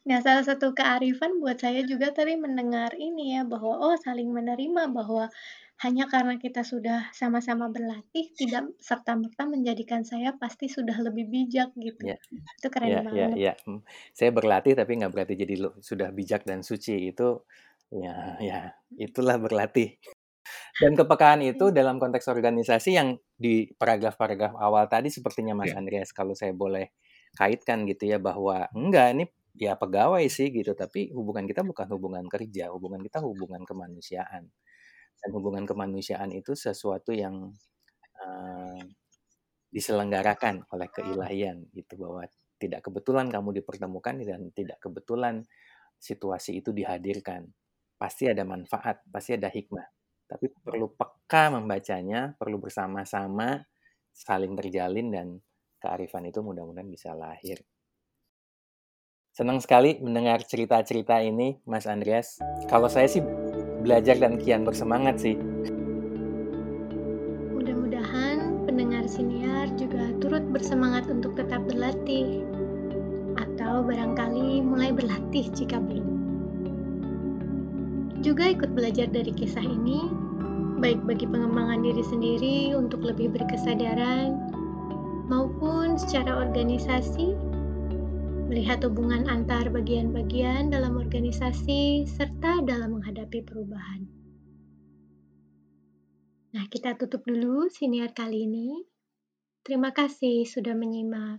Nah, 0.00 0.16
salah 0.24 0.40
satu 0.40 0.72
kearifan 0.72 1.44
buat 1.44 1.60
saya 1.60 1.84
juga 1.84 2.08
tadi 2.08 2.32
mendengar 2.32 2.96
ini 2.96 3.36
ya 3.36 3.42
bahwa 3.44 3.76
oh 3.84 3.96
saling 4.00 4.32
menerima 4.32 4.88
bahwa 4.88 5.28
hanya 5.80 6.04
karena 6.12 6.36
kita 6.36 6.60
sudah 6.60 7.08
sama-sama 7.16 7.72
berlatih 7.72 8.36
tidak 8.36 8.68
serta 8.76 9.16
merta 9.16 9.48
menjadikan 9.48 10.04
saya 10.04 10.36
pasti 10.36 10.68
sudah 10.68 10.92
lebih 11.00 11.24
bijak 11.32 11.72
gitu. 11.72 12.04
Ya. 12.04 12.20
Itu 12.60 12.68
keren 12.68 12.88
ya, 12.92 13.00
banget. 13.00 13.16
Ya, 13.16 13.28
ya. 13.32 13.52
Saya 14.12 14.28
berlatih 14.28 14.76
tapi 14.76 15.00
nggak 15.00 15.08
berarti 15.08 15.34
jadi 15.40 15.72
sudah 15.80 16.12
bijak 16.12 16.44
dan 16.44 16.60
suci 16.60 17.08
itu 17.08 17.40
ya 17.88 18.36
ya 18.44 18.76
itulah 19.00 19.40
berlatih. 19.40 19.96
Dan 20.76 21.00
kepekaan 21.00 21.40
itu 21.48 21.72
dalam 21.72 21.96
konteks 21.96 22.28
organisasi 22.28 23.00
yang 23.00 23.16
di 23.40 23.72
paragraf-paragraf 23.72 24.60
awal 24.60 24.84
tadi 24.84 25.08
sepertinya 25.08 25.56
Mas 25.56 25.72
ya. 25.72 25.80
Andreas 25.80 26.12
kalau 26.12 26.36
saya 26.36 26.52
boleh 26.52 26.92
kaitkan 27.40 27.88
gitu 27.88 28.04
ya 28.04 28.20
bahwa 28.20 28.68
enggak 28.76 29.16
ini 29.16 29.24
ya 29.56 29.80
pegawai 29.80 30.28
sih 30.28 30.52
gitu 30.52 30.76
tapi 30.76 31.08
hubungan 31.16 31.48
kita 31.48 31.64
bukan 31.64 31.88
hubungan 31.88 32.24
kerja, 32.28 32.68
hubungan 32.68 33.00
kita 33.00 33.24
hubungan 33.24 33.64
kemanusiaan 33.64 34.52
dan 35.20 35.30
hubungan 35.36 35.68
kemanusiaan 35.68 36.32
itu 36.32 36.56
sesuatu 36.56 37.12
yang 37.12 37.52
uh, 38.20 38.80
diselenggarakan 39.70 40.66
oleh 40.74 40.88
keilahian 40.90 41.68
itu 41.76 41.94
bahwa 41.94 42.26
tidak 42.60 42.84
kebetulan 42.84 43.30
kamu 43.32 43.62
dipertemukan 43.62 44.20
dan 44.20 44.52
tidak 44.52 44.82
kebetulan 44.82 45.44
situasi 45.96 46.60
itu 46.60 46.72
dihadirkan. 46.74 47.48
Pasti 47.96 48.28
ada 48.28 48.44
manfaat 48.44 49.04
pasti 49.08 49.36
ada 49.36 49.48
hikmah. 49.48 49.86
Tapi 50.28 50.46
perlu 50.52 50.92
peka 50.94 51.52
membacanya 51.52 52.36
perlu 52.36 52.60
bersama-sama 52.60 53.64
saling 54.12 54.56
terjalin 54.56 55.08
dan 55.12 55.26
kearifan 55.80 56.28
itu 56.28 56.44
mudah-mudahan 56.44 56.88
bisa 56.88 57.16
lahir. 57.16 57.60
Senang 59.30 59.62
sekali 59.62 59.96
mendengar 60.02 60.42
cerita-cerita 60.42 61.22
ini 61.22 61.62
Mas 61.64 61.86
Andreas. 61.86 62.42
Kalau 62.66 62.90
saya 62.90 63.06
sih 63.06 63.22
belajar 63.80 64.16
dan 64.20 64.36
kian 64.36 64.62
bersemangat 64.62 65.18
sih. 65.20 65.36
Mudah-mudahan 67.50 68.64
pendengar 68.68 69.04
siniar 69.08 69.72
juga 69.74 70.12
turut 70.20 70.44
bersemangat 70.52 71.08
untuk 71.08 71.34
tetap 71.34 71.64
berlatih 71.66 72.44
atau 73.40 73.84
barangkali 73.84 74.62
mulai 74.64 74.92
berlatih 74.92 75.48
jika 75.52 75.80
belum. 75.80 76.08
Juga 78.20 78.52
ikut 78.52 78.76
belajar 78.76 79.08
dari 79.08 79.32
kisah 79.32 79.64
ini, 79.64 80.04
baik 80.80 81.00
bagi 81.08 81.24
pengembangan 81.24 81.80
diri 81.80 82.04
sendiri 82.04 82.58
untuk 82.76 83.00
lebih 83.00 83.32
berkesadaran, 83.32 84.36
maupun 85.32 85.96
secara 85.96 86.36
organisasi 86.36 87.32
melihat 88.50 88.82
hubungan 88.82 89.30
antar 89.30 89.70
bagian-bagian 89.70 90.74
dalam 90.74 90.98
organisasi, 90.98 92.02
serta 92.02 92.58
dalam 92.66 92.98
menghadapi 92.98 93.46
perubahan. 93.46 94.10
Nah, 96.50 96.66
kita 96.66 96.98
tutup 96.98 97.22
dulu 97.22 97.70
siniar 97.70 98.10
kali 98.10 98.50
ini. 98.50 98.82
Terima 99.62 99.94
kasih 99.94 100.42
sudah 100.50 100.74
menyimak. 100.74 101.38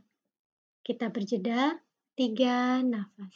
Kita 0.87 1.11
berjeda 1.11 1.83
tiga 2.15 2.79
nafas. 2.79 3.35